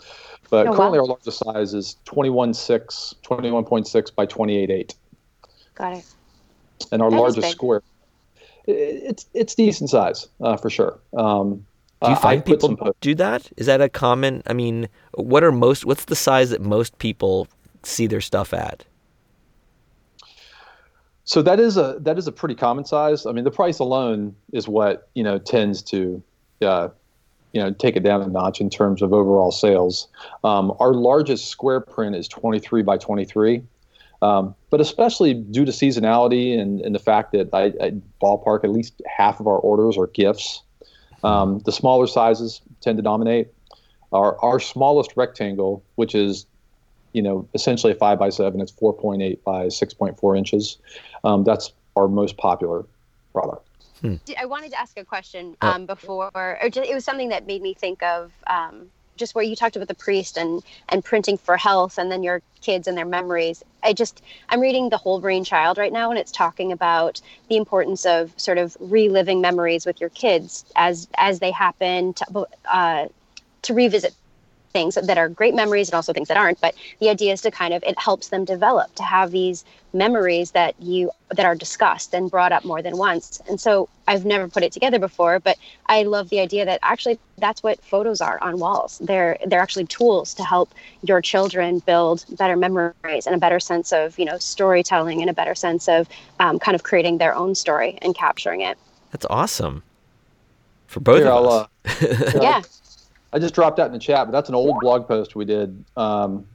but 0.50 0.66
Oh, 0.68 0.72
wow. 0.72 0.78
currently, 0.78 1.00
our 1.00 1.06
largest 1.06 1.40
size 1.40 1.74
is 1.74 1.98
21.6, 2.06 3.16
21.6 3.24 4.16
by 4.16 4.26
28.8, 4.26 4.96
Got 5.76 5.98
it. 5.98 6.06
and 6.92 7.02
our 7.02 7.10
That 7.12 7.16
is 7.18 7.22
largest 7.22 7.52
square. 7.52 7.84
i- 8.68 8.72
It's 8.72 9.26
it's 9.34 9.54
decent 9.56 9.90
size 9.92 10.28
uh, 10.42 10.58
for 10.58 10.70
sure. 10.72 11.00
Um, 11.16 11.66
Do 12.04 12.10
you 12.10 12.16
uh, 12.16 12.20
find 12.20 12.46
people 12.46 12.96
do 13.00 13.16
that? 13.16 13.50
Is 13.56 13.68
that 13.68 13.80
a 13.80 13.88
common? 13.88 14.44
I 14.46 14.54
mean, 14.54 14.90
what 15.14 15.44
are 15.44 15.52
most? 15.52 15.86
What's 15.86 16.06
the 16.06 16.16
size 16.16 16.50
that 16.50 16.62
most 16.62 16.98
people 16.98 17.48
see 17.84 18.08
their 18.08 18.22
stuff 18.22 18.54
at? 18.54 18.84
So 21.24 21.42
that 21.42 21.60
is 21.60 21.78
a 21.78 21.98
that 22.02 22.18
is 22.18 22.28
a 22.28 22.32
pretty 22.32 22.56
common 22.56 22.84
size. 22.84 23.26
I 23.26 23.32
mean, 23.32 23.46
the 23.46 23.52
price 23.52 23.80
alone 23.80 24.36
is 24.52 24.68
what 24.68 25.10
you 25.14 25.24
know 25.24 25.40
tends 25.40 25.82
to, 25.84 26.22
uh, 26.62 26.90
you 27.54 27.62
know, 27.62 27.72
take 27.72 27.96
it 27.96 28.04
down 28.04 28.22
a 28.22 28.28
notch 28.28 28.60
in 28.60 28.70
terms 28.70 29.02
of 29.02 29.14
overall 29.14 29.52
sales. 29.52 30.10
Um, 30.44 30.76
our 30.80 30.94
largest 30.94 31.48
square 31.48 31.80
print 31.80 32.18
is 32.18 32.28
23 32.28 32.82
by 32.82 32.98
23, 32.98 33.64
um, 34.22 34.54
but 34.70 34.82
especially 34.82 35.34
due 35.34 35.64
to 35.64 35.72
seasonality 35.72 36.60
and, 36.60 36.82
and 36.82 36.94
the 36.94 37.00
fact 37.00 37.32
that 37.32 37.50
I, 37.54 37.72
I 37.82 37.94
ballpark 38.22 38.66
at 38.66 38.72
least 38.72 39.02
half 39.08 39.40
of 39.40 39.48
our 39.48 39.58
orders 39.58 39.98
are 39.98 40.08
gifts. 40.08 40.64
Um, 41.24 41.60
the 41.60 41.72
smaller 41.72 42.08
sizes 42.08 42.62
tend 42.82 42.98
to 42.98 43.04
dominate. 43.04 43.48
Our 44.12 44.38
our 44.44 44.60
smallest 44.60 45.14
rectangle, 45.16 45.84
which 45.96 46.16
is 46.16 46.46
you 47.14 47.22
know, 47.22 47.48
essentially 47.54 47.94
a 47.94 47.96
five 47.96 48.20
by 48.20 48.30
seven. 48.30 48.60
It's 48.60 48.72
4.8 48.72 49.44
by 49.44 49.68
6.4 49.68 50.38
inches. 50.38 50.78
Um, 51.24 51.44
that's 51.44 51.72
our 51.96 52.08
most 52.08 52.38
popular 52.38 52.86
product. 53.32 53.68
I 54.38 54.46
wanted 54.46 54.72
to 54.72 54.80
ask 54.80 54.98
a 55.00 55.06
question 55.06 55.56
Oh. 55.62 55.70
um, 55.70 55.86
before, 55.86 56.30
or 56.36 56.70
just, 56.70 56.90
it 56.90 56.94
was 56.94 57.06
something 57.06 57.30
that 57.30 57.48
made 57.48 57.62
me 57.62 57.74
think 57.74 58.04
of 58.04 58.34
um, 58.48 58.90
just 59.16 59.36
where 59.36 59.44
you 59.44 59.56
talked 59.56 59.76
about 59.76 59.88
the 59.88 59.96
priest 59.96 60.38
and 60.38 60.62
and 60.90 61.04
printing 61.04 61.38
for 61.38 61.58
health, 61.58 61.98
and 61.98 62.12
then 62.12 62.24
your 62.24 62.42
kids 62.62 62.88
and 62.88 62.98
their 62.98 63.06
memories. 63.06 63.64
I 63.84 63.94
just 63.94 64.22
I'm 64.50 64.62
reading 64.62 64.90
the 64.90 64.98
Whole 64.98 65.20
Brain 65.20 65.44
Child 65.44 65.78
right 65.78 65.94
now, 65.94 66.10
and 66.10 66.20
it's 66.20 66.32
talking 66.32 66.72
about 66.72 67.22
the 67.50 67.58
importance 67.58 68.06
of 68.06 68.34
sort 68.38 68.58
of 68.58 68.76
reliving 68.80 69.42
memories 69.42 69.86
with 69.86 70.00
your 70.00 70.10
kids 70.10 70.66
as 70.76 71.08
as 71.16 71.40
they 71.40 71.52
happen 71.52 72.14
to 72.14 72.48
uh, 72.72 73.08
to 73.64 73.74
revisit 73.74 74.14
things 74.74 74.96
that 74.96 75.18
are 75.18 75.30
great 75.30 75.54
memories 75.54 75.88
and 75.90 75.96
also 75.96 76.12
things 76.12 76.28
that 76.28 76.38
aren't 76.38 76.60
but 76.60 76.76
the 77.00 77.10
idea 77.10 77.32
is 77.32 77.42
to 77.42 77.52
kind 77.52 77.74
of 77.74 77.84
it 77.84 77.98
helps 77.98 78.30
them 78.30 78.44
develop 78.44 78.94
to 78.96 79.04
have 79.04 79.32
these 79.32 79.64
memories 79.94 80.52
that 80.52 80.74
you 80.82 81.12
that 81.30 81.46
are 81.46 81.56
discussed 81.56 82.14
and 82.14 82.32
brought 82.32 82.52
up 82.52 82.66
more 82.66 82.82
than 82.82 82.98
once 82.98 83.40
and 83.48 83.62
so 83.62 83.88
i've 84.08 84.26
never 84.26 84.48
put 84.48 84.64
it 84.64 84.72
together 84.72 84.98
before 84.98 85.40
but 85.40 85.58
i 85.86 86.02
love 86.04 86.30
the 86.30 86.40
idea 86.40 86.66
that 86.66 86.80
actually 86.82 87.20
that's 87.38 87.62
what 87.62 87.80
photos 87.84 88.20
are 88.20 88.40
on 88.42 88.58
walls 88.58 89.00
they're 89.04 89.38
they're 89.46 89.62
actually 89.62 89.86
tools 89.86 90.34
to 90.34 90.44
help 90.44 90.74
your 91.04 91.22
children 91.22 91.80
build 91.80 92.26
better 92.38 92.56
memories 92.56 93.28
and 93.28 93.36
a 93.36 93.38
better 93.38 93.60
sense 93.60 93.94
of 93.94 94.18
you 94.18 94.26
know 94.26 94.38
storytelling 94.40 95.22
and 95.22 95.30
a 95.30 95.34
better 95.34 95.54
sense 95.56 95.88
of 95.88 96.10
um, 96.40 96.58
kind 96.58 96.74
of 96.74 96.82
creating 96.82 97.20
their 97.20 97.36
own 97.36 97.54
story 97.54 97.98
and 98.02 98.16
capturing 98.16 98.62
it 98.62 98.78
That's 99.12 99.28
awesome. 99.30 99.84
For 100.88 101.00
both 101.00 101.24
Here, 101.24 101.28
of 101.28 101.46
I'll, 101.46 101.50
us. 101.52 102.36
uh, 102.36 102.40
yeah 102.42 102.62
I 103.34 103.40
just 103.40 103.56
dropped 103.56 103.78
that 103.78 103.88
in 103.88 103.92
the 103.92 104.00
chat, 104.00 104.28
but 104.28 104.32
that's 104.32 104.50
an 104.50 104.56
old 104.56 104.80
blog 104.80 105.08
post 105.08 105.36
we 105.36 105.44
did. 105.44 105.84
Um, 105.98 106.46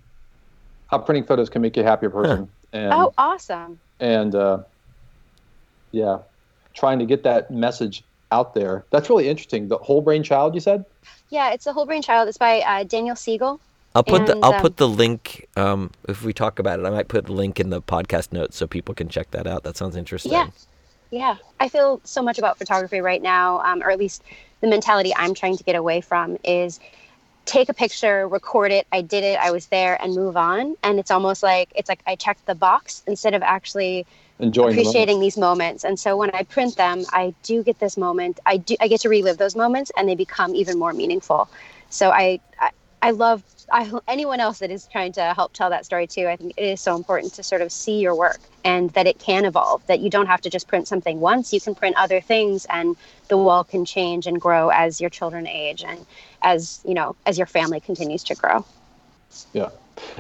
how 0.86 0.98
printing 0.98 1.24
photos 1.24 1.50
can 1.50 1.60
make 1.60 1.76
you 1.76 1.82
a 1.82 1.86
happier 1.86 2.10
person. 2.10 2.48
And, 2.72 2.92
oh 2.92 3.14
awesome 3.16 3.80
and 3.98 4.34
uh, 4.34 4.58
yeah, 5.90 6.18
trying 6.74 6.98
to 6.98 7.06
get 7.06 7.22
that 7.22 7.50
message 7.50 8.04
out 8.30 8.54
there. 8.54 8.84
That's 8.90 9.08
really 9.08 9.26
interesting. 9.26 9.68
The 9.68 9.78
whole 9.78 10.02
brain 10.02 10.22
child, 10.22 10.54
you 10.54 10.60
said? 10.60 10.84
yeah 11.30 11.50
it's 11.50 11.64
the 11.64 11.72
whole 11.72 11.86
brain 11.86 12.02
child 12.02 12.28
it's 12.28 12.38
by 12.38 12.60
uh, 12.60 12.84
daniel 12.84 13.16
siegel 13.16 13.60
I'll 13.94 14.04
put 14.04 14.26
the 14.26 14.38
I'll 14.42 14.54
um, 14.54 14.60
put 14.60 14.76
the 14.76 14.86
link. 14.86 15.48
Um, 15.56 15.90
if 16.08 16.22
we 16.22 16.32
talk 16.32 16.60
about 16.60 16.78
it, 16.78 16.84
I 16.84 16.90
might 16.90 17.08
put 17.08 17.24
the 17.24 17.32
link 17.32 17.58
in 17.58 17.70
the 17.70 17.80
podcast 17.80 18.32
notes 18.32 18.56
so 18.56 18.66
people 18.66 18.94
can 18.94 19.08
check 19.08 19.30
that 19.32 19.46
out. 19.46 19.64
That 19.64 19.76
sounds 19.76 19.96
interesting. 19.96 20.30
Yeah. 20.30 20.50
Yeah, 21.10 21.36
I 21.58 21.68
feel 21.68 22.00
so 22.04 22.22
much 22.22 22.38
about 22.38 22.58
photography 22.58 23.00
right 23.00 23.22
now, 23.22 23.60
um, 23.60 23.82
or 23.82 23.90
at 23.90 23.98
least 23.98 24.22
the 24.61 24.68
mentality 24.68 25.12
I'm 25.16 25.35
trying 25.35 25.57
to 25.57 25.64
get 25.64 25.77
away 25.77 26.01
from 26.01 26.37
is 26.44 26.81
take 27.44 27.68
a 27.68 27.75
picture, 27.75 28.29
record 28.29 28.73
it, 28.73 28.87
I 28.92 29.01
did 29.01 29.25
it, 29.25 29.38
I 29.38 29.51
was 29.51 29.66
there, 29.66 30.01
and 30.03 30.14
move 30.14 30.37
on. 30.37 30.77
And 30.83 30.99
it's 30.99 31.11
almost 31.11 31.42
like 31.42 31.73
it's 31.75 31.88
like 31.88 32.01
I 32.07 32.16
checked 32.16 32.47
the 32.47 32.55
box 32.55 33.03
instead 33.07 33.35
of 33.35 33.42
actually 33.42 34.07
Enjoying 34.38 34.77
the 34.77 34.83
appreciating 34.83 35.16
moment. 35.16 35.27
these 35.27 35.38
moments. 35.38 35.85
And 35.85 35.99
so 35.99 36.16
when 36.16 36.31
I 36.35 36.42
print 36.42 36.77
them, 36.77 37.05
I 37.11 37.35
do 37.42 37.62
get 37.62 37.79
this 37.81 37.97
moment. 37.97 38.38
I 38.47 38.59
do 38.59 38.77
I 38.81 38.88
get 38.88 39.01
to 39.01 39.09
relive 39.09 39.38
those 39.38 39.57
moments, 39.57 39.90
and 39.97 40.09
they 40.09 40.14
become 40.14 40.55
even 40.55 40.79
more 40.79 40.92
meaningful. 40.92 41.49
So 41.90 42.11
I 42.11 42.40
I, 42.61 42.71
I 43.00 43.11
love. 43.12 43.42
I, 43.70 43.92
anyone 44.08 44.40
else 44.40 44.61
that 44.61 44.70
is 44.70 44.87
trying 44.87 45.12
to 45.12 45.34
help 45.34 45.52
tell 45.52 45.68
that 45.70 45.84
story 45.84 46.06
too, 46.06 46.26
I 46.26 46.37
think 46.37 46.54
it 46.56 46.62
is 46.62 46.80
so 46.80 46.96
important 46.96 47.34
to 47.34 47.42
sort 47.42 47.61
of 47.61 47.70
see 47.70 48.00
your 48.00 48.14
work 48.14 48.40
and 48.64 48.90
that 48.90 49.06
it 49.06 49.18
can 49.18 49.44
evolve, 49.44 49.87
that 49.88 50.00
you 50.00 50.08
don't 50.08 50.26
have 50.26 50.40
to 50.40 50.50
just 50.50 50.66
print 50.68 50.88
something 50.88 51.20
once, 51.20 51.52
you 51.52 51.61
can 51.61 51.74
print 51.74 51.94
other 51.98 52.20
things 52.20 52.66
and 52.70 52.96
the 53.28 53.37
wall 53.37 53.64
can 53.64 53.84
change 53.84 54.26
and 54.26 54.40
grow 54.40 54.70
as 54.70 55.02
your 55.02 55.11
children 55.11 55.46
age 55.46 55.84
and 55.84 56.06
as, 56.40 56.80
you 56.84 56.94
know, 56.94 57.14
as 57.26 57.37
your 57.37 57.46
family 57.46 57.78
continues 57.78 58.24
to 58.24 58.34
grow. 58.34 58.64
Yeah, 59.52 59.68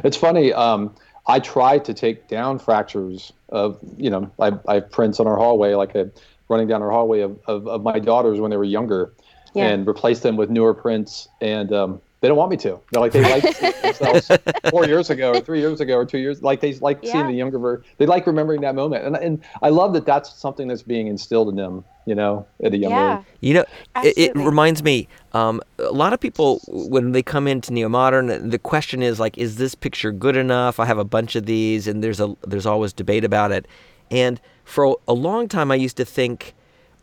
it's 0.04 0.16
funny. 0.16 0.52
Um, 0.52 0.94
I 1.26 1.40
try 1.40 1.78
to 1.78 1.94
take 1.94 2.28
down 2.28 2.58
fractures 2.58 3.32
of, 3.48 3.78
you 3.96 4.10
know, 4.10 4.30
I, 4.38 4.52
I 4.68 4.74
have 4.74 4.90
prints 4.90 5.20
on 5.20 5.26
our 5.26 5.38
hallway, 5.38 5.74
like 5.74 5.94
a, 5.94 6.10
running 6.50 6.68
down 6.68 6.82
our 6.82 6.90
hallway 6.90 7.20
of, 7.20 7.38
of, 7.46 7.66
of 7.66 7.82
my 7.82 7.98
daughters 7.98 8.40
when 8.40 8.50
they 8.50 8.58
were 8.58 8.64
younger, 8.64 9.14
Yeah. 9.54 9.68
and 9.68 9.88
replace 9.88 10.20
them 10.20 10.36
with 10.36 10.50
newer 10.50 10.74
prints. 10.74 11.28
And 11.40 11.72
um, 11.72 12.02
they 12.20 12.28
don't 12.28 12.36
want 12.36 12.50
me 12.50 12.56
to. 12.58 12.80
They're 12.90 13.00
like 13.00 13.12
they 13.12 13.24
like 13.24 13.44
themselves 13.82 14.32
four 14.70 14.86
years 14.86 15.10
ago, 15.10 15.30
or 15.30 15.40
three 15.40 15.60
years 15.60 15.80
ago, 15.80 15.94
or 15.96 16.04
two 16.04 16.18
years. 16.18 16.42
Like 16.42 16.60
they 16.60 16.74
like 16.74 17.04
seeing 17.04 17.26
the 17.26 17.34
younger 17.34 17.58
version. 17.58 17.84
They 17.98 18.06
like 18.06 18.26
remembering 18.26 18.60
that 18.62 18.74
moment, 18.74 19.04
and 19.04 19.16
and 19.16 19.44
I 19.62 19.68
love 19.70 19.92
that 19.94 20.06
that's 20.06 20.32
something 20.32 20.68
that's 20.68 20.82
being 20.82 21.06
instilled 21.06 21.48
in 21.48 21.56
them. 21.56 21.84
You 22.06 22.14
know, 22.14 22.46
at 22.64 22.72
a 22.72 22.78
young 22.78 22.92
Yeah. 22.92 23.18
age. 23.20 23.26
You 23.40 23.54
know, 23.54 23.64
it, 24.02 24.16
it 24.16 24.34
reminds 24.34 24.82
me. 24.82 25.08
Um, 25.32 25.60
a 25.78 25.92
lot 25.92 26.12
of 26.14 26.20
people, 26.20 26.60
when 26.66 27.12
they 27.12 27.22
come 27.22 27.46
into 27.46 27.72
neo 27.72 27.88
modern, 27.88 28.48
the 28.48 28.58
question 28.58 29.02
is 29.02 29.20
like, 29.20 29.36
is 29.36 29.56
this 29.56 29.74
picture 29.74 30.10
good 30.10 30.34
enough? 30.34 30.80
I 30.80 30.86
have 30.86 30.96
a 30.98 31.04
bunch 31.04 31.36
of 31.36 31.44
these, 31.46 31.86
and 31.86 32.02
there's 32.02 32.18
a 32.18 32.34
there's 32.46 32.66
always 32.66 32.92
debate 32.94 33.24
about 33.24 33.52
it. 33.52 33.66
And 34.10 34.40
for 34.64 34.96
a 35.06 35.12
long 35.12 35.48
time, 35.48 35.70
I 35.70 35.74
used 35.74 35.98
to 35.98 36.04
think 36.04 36.54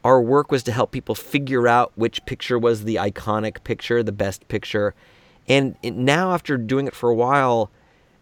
our 0.05 0.21
work 0.21 0.51
was 0.51 0.61
to 0.61 0.71
help 0.71 0.91
people 0.91 1.15
figure 1.15 1.67
out 1.67 1.91
which 1.95 2.23
picture 2.27 2.59
was 2.59 2.83
the 2.83 2.95
iconic 2.95 3.63
picture, 3.63 4.03
the 4.03 4.11
best 4.11 4.47
picture. 4.47 4.93
And 5.47 5.75
now, 5.83 6.31
after 6.31 6.57
doing 6.57 6.85
it 6.85 6.93
for 6.93 7.09
a 7.09 7.15
while, 7.15 7.71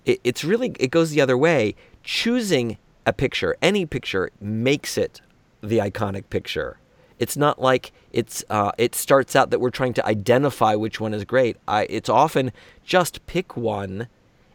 it, 0.05 0.21
it's 0.23 0.45
really 0.45 0.73
it 0.79 0.91
goes 0.91 1.11
the 1.11 1.19
other 1.19 1.37
way. 1.37 1.75
Choosing 2.01 2.77
a 3.05 3.11
picture, 3.11 3.57
any 3.61 3.85
picture, 3.85 4.31
makes 4.39 4.97
it 4.97 5.19
the 5.61 5.79
iconic 5.79 6.29
picture. 6.29 6.77
It's 7.19 7.35
not 7.35 7.61
like 7.61 7.91
it's 8.13 8.45
uh, 8.49 8.71
it 8.77 8.95
starts 8.95 9.35
out 9.35 9.49
that 9.49 9.59
we're 9.59 9.69
trying 9.69 9.93
to 9.95 10.05
identify 10.05 10.75
which 10.75 11.01
one 11.01 11.13
is 11.13 11.25
great. 11.25 11.57
I, 11.67 11.83
it's 11.89 12.09
often 12.09 12.53
just 12.85 13.25
pick 13.25 13.57
one, 13.57 14.07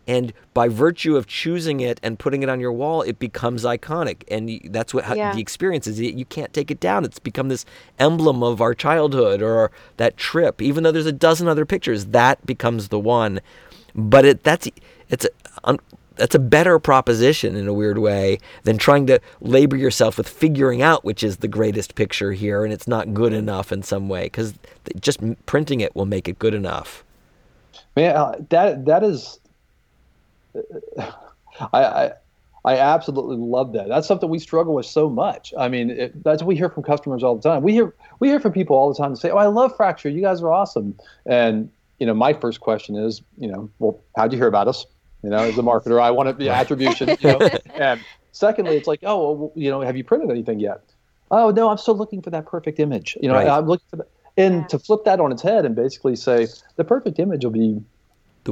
and 0.09 0.33
by 0.55 0.69
virtue 0.69 1.17
of 1.17 1.27
choosing 1.27 1.81
it 1.81 2.01
and 2.03 2.19
putting 2.19 2.43
it 2.43 2.49
on 2.49 2.59
your 2.59 2.73
wall, 2.73 3.03
it 3.03 3.19
becomes 3.19 3.65
iconic. 3.65 4.25
And 4.29 4.73
that's 4.73 4.95
what 4.95 5.05
Yeah. 5.17 5.35
the 5.35 5.41
experience 5.41 5.87
is. 5.87 6.01
You 6.01 6.11
you 6.11 6.25
can't 6.25 6.53
take 6.53 6.71
it 6.71 6.81
down. 6.81 7.05
It's 7.05 7.19
become 7.19 7.49
this 7.49 7.67
emblem 7.99 8.43
of 8.43 8.61
our 8.63 8.75
childhood 8.75 9.43
or 9.43 9.71
that 9.99 10.17
trip. 10.17 10.63
Even 10.63 10.83
though 10.83 10.91
there's 10.91 11.07
a 11.07 11.13
dozen 11.13 11.47
other 11.47 11.67
pictures, 11.67 12.07
that 12.07 12.45
becomes 12.47 12.89
the 12.89 12.99
one. 12.99 13.41
But 13.95 14.25
it 14.25 14.43
that's 14.43 14.67
it's 15.11 15.27
a, 15.27 15.29
un, 15.65 15.79
that's 16.17 16.35
a 16.35 16.39
better 16.39 16.79
proposition 16.79 17.55
in 17.55 17.69
a 17.69 17.73
weird 17.75 17.99
way 17.99 18.39
than 18.65 18.79
trying 18.79 19.07
to 19.09 19.21
labor 19.41 19.77
yourself 19.77 20.17
with 20.19 20.29
figuring 20.29 20.81
out 20.83 21.05
which 21.05 21.23
is 21.23 21.37
the 21.39 21.49
greatest 21.49 21.95
picture 21.95 22.33
here 22.33 22.65
and 22.65 22.73
it's 22.73 22.89
not 22.89 23.15
good 23.15 23.33
enough 23.33 23.71
in 23.71 23.83
some 23.83 24.09
way 24.09 24.25
because 24.25 24.55
just 24.99 25.21
printing 25.47 25.81
it 25.81 25.95
will 25.95 26.07
make 26.07 26.29
it 26.29 26.39
good 26.39 26.55
enough. 26.55 27.05
Man, 27.97 28.17
uh, 28.17 28.37
that 28.51 28.85
that 28.87 29.03
is, 29.05 29.39
I, 31.73 31.85
I 31.85 32.13
I 32.65 32.77
absolutely 32.77 33.37
love 33.37 33.73
that. 33.73 33.89
That's 33.89 34.07
something 34.07 34.29
we 34.29 34.39
struggle 34.39 34.75
with 34.75 34.87
so 34.87 35.09
much. 35.09 35.55
I 35.57 35.69
mean, 35.69 35.91
it, 35.91 36.25
that's 36.25 36.43
what 36.43 36.49
we 36.49 36.57
hear 36.57 36.69
from 36.69 36.83
customers 36.83 37.23
all 37.23 37.37
the 37.37 37.43
time. 37.49 37.63
We 37.63 37.73
hear 37.73 37.95
we 38.21 38.29
hear 38.29 38.41
from 38.41 38.53
people 38.53 38.77
all 38.77 38.93
the 38.93 38.99
time 38.99 39.11
that 39.11 39.17
say, 39.17 39.31
"Oh, 39.31 39.37
I 39.39 39.47
love 39.47 39.77
Fracture. 39.77 40.09
You 40.09 40.21
guys 40.21 40.43
are 40.43 40.51
awesome." 40.51 40.99
And 41.25 41.71
you 41.99 42.07
know, 42.07 42.15
my 42.15 42.33
first 42.33 42.61
question 42.61 42.97
is, 42.97 43.23
you 43.39 43.49
know, 43.49 43.71
well, 43.79 44.01
how'd 44.17 44.33
you 44.33 44.39
hear 44.39 44.49
about 44.49 44.69
us? 44.69 44.87
You 45.23 45.31
know, 45.31 45.39
as 45.39 45.59
a 45.59 45.63
marketer, 45.63 46.01
I 46.01 46.11
want 46.11 46.39
the 46.39 46.51
attribution. 46.51 47.09
You 47.21 47.33
know, 47.33 47.49
and 47.77 48.01
secondly, 48.33 48.77
it's 48.77 48.87
like, 48.87 49.01
oh, 49.03 49.33
well, 49.33 49.53
you 49.55 49.71
know, 49.71 49.81
have 49.81 49.97
you 49.97 50.05
printed 50.05 50.31
anything 50.31 50.61
yet? 50.61 50.81
Oh 51.31 51.51
no, 51.51 51.69
I'm 51.69 51.79
still 51.79 51.97
looking 51.97 52.23
for 52.23 52.31
that 52.31 52.47
perfect 52.47 52.79
image. 52.79 53.17
You 53.21 53.29
know, 53.29 53.35
Right. 53.35 53.49
I'm 53.49 53.67
looking 53.67 53.87
for 53.91 53.97
that. 53.97 54.09
And 54.37 54.69
to 54.69 54.79
flip 54.79 55.01
that 55.05 55.19
on 55.19 55.33
its 55.33 55.43
head 55.43 55.65
and 55.65 55.75
basically 55.75 56.15
say 56.15 56.47
the 56.77 56.85
perfect 56.85 57.19
image 57.19 57.45
will 57.45 57.51
be, 57.51 57.83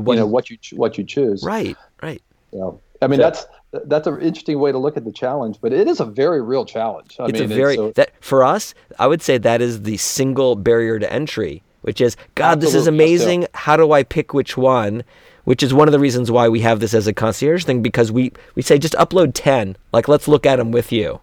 The 0.03 0.11
you 0.13 0.17
know, 0.21 0.27
what 0.27 0.51
you 0.51 0.57
ch- 0.59 0.75
what 0.75 0.99
you 0.99 1.05
choose. 1.05 1.43
right, 1.45 1.77
right. 2.03 2.23
You 2.53 2.59
know, 2.61 2.81
I 3.03 3.07
mean, 3.07 3.21
Yeah. 3.21 3.31
that's 3.31 3.47
that's 3.87 4.07
an 4.07 4.21
interesting 4.23 4.59
way 4.59 4.73
to 4.73 4.79
look 4.79 4.97
at 4.97 5.05
the 5.05 5.13
challenge, 5.13 5.59
but 5.61 5.73
it 5.73 5.87
is 5.89 6.01
a 6.01 6.05
very 6.05 6.41
real 6.41 6.65
challenge. 6.65 7.17
I 7.19 7.25
it's 7.27 7.33
mean, 7.41 7.51
a 7.51 7.55
very 7.55 7.77
a- 7.77 7.93
that 7.95 8.11
for 8.21 8.45
us. 8.45 8.75
I 8.99 9.07
would 9.07 9.23
say 9.23 9.39
that 9.39 9.61
is 9.61 9.83
the 9.83 9.97
single 9.97 10.55
barrier 10.57 10.99
to 10.99 11.13
entry, 11.13 11.63
which 11.83 12.01
is 12.01 12.17
God. 12.35 12.61
This 12.61 12.71
is 12.75 12.87
Absolutely, 12.87 13.05
yes, 13.13 13.21
yeah. 13.21 13.27
amazing. 13.27 13.47
How 13.55 13.77
do 13.77 13.93
I 13.93 14.03
pick 14.03 14.33
which 14.35 14.57
one? 14.57 15.03
Which 15.45 15.63
is 15.63 15.73
one 15.73 15.87
of 15.89 15.93
the 15.93 16.01
reasons 16.01 16.31
why 16.31 16.49
we 16.49 16.61
have 16.61 16.81
this 16.81 16.93
as 16.95 17.07
a 17.07 17.13
concierge 17.13 17.65
thing 17.65 17.81
because 17.83 18.11
we 18.11 18.33
we 18.55 18.63
say 18.63 18.79
just 18.79 18.95
upload 18.95 19.33
ten. 19.35 19.77
Like 19.93 20.09
let's 20.09 20.27
look 20.29 20.45
at 20.47 20.57
them 20.57 20.73
with 20.73 20.91
you. 20.93 21.21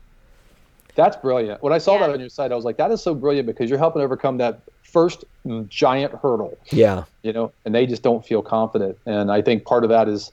That's 0.95 1.17
brilliant. 1.17 1.63
When 1.63 1.73
I 1.73 1.79
saw 1.79 1.93
Yeah. 1.93 2.01
that 2.07 2.09
on 2.13 2.19
your 2.19 2.29
site, 2.29 2.51
I 2.51 2.55
was 2.55 2.65
like, 2.65 2.77
that 2.77 2.91
is 2.91 3.01
so 3.01 3.15
brilliant 3.15 3.47
because 3.47 3.69
you're 3.69 3.79
helping 3.79 4.01
overcome 4.03 4.37
that 4.37 4.59
first 4.93 5.25
giant 5.67 6.13
hurdle, 6.13 6.57
Yeah, 6.71 7.03
you 7.23 7.33
know, 7.33 7.51
and 7.65 7.75
they 7.75 7.85
just 7.85 8.03
don't 8.03 8.25
feel 8.25 8.41
confident. 8.41 8.97
And 9.05 9.31
I 9.31 9.41
think 9.41 9.65
part 9.65 9.83
of 9.83 9.89
that 9.89 10.07
is, 10.07 10.31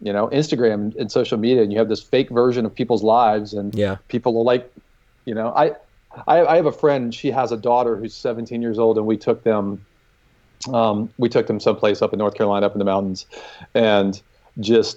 you 0.00 0.12
know, 0.12 0.28
Instagram 0.28 0.96
and 0.96 1.12
social 1.12 1.38
media, 1.38 1.62
and 1.62 1.70
you 1.72 1.78
have 1.78 1.88
this 1.88 2.02
fake 2.02 2.30
version 2.30 2.64
of 2.66 2.74
people's 2.74 3.04
lives, 3.04 3.52
and 3.52 3.74
yeah, 3.74 3.96
people 4.08 4.36
are 4.38 4.44
like, 4.44 4.72
you 5.26 5.34
know, 5.34 5.52
I, 5.54 5.72
I, 6.26 6.44
I 6.44 6.56
have 6.56 6.66
a 6.66 6.72
friend. 6.72 7.14
She 7.14 7.30
has 7.30 7.52
a 7.52 7.56
daughter 7.56 7.96
who's 7.96 8.14
17 8.14 8.62
years 8.62 8.78
old, 8.78 8.96
and 8.96 9.06
we 9.06 9.18
took 9.18 9.44
them, 9.44 9.84
um, 10.72 11.10
we 11.18 11.28
took 11.28 11.46
them 11.46 11.60
someplace 11.60 12.02
up 12.02 12.12
in 12.12 12.18
North 12.18 12.34
Carolina, 12.34 12.66
up 12.66 12.72
in 12.72 12.78
the 12.78 12.84
mountains, 12.84 13.26
and 13.74 14.20
just, 14.58 14.96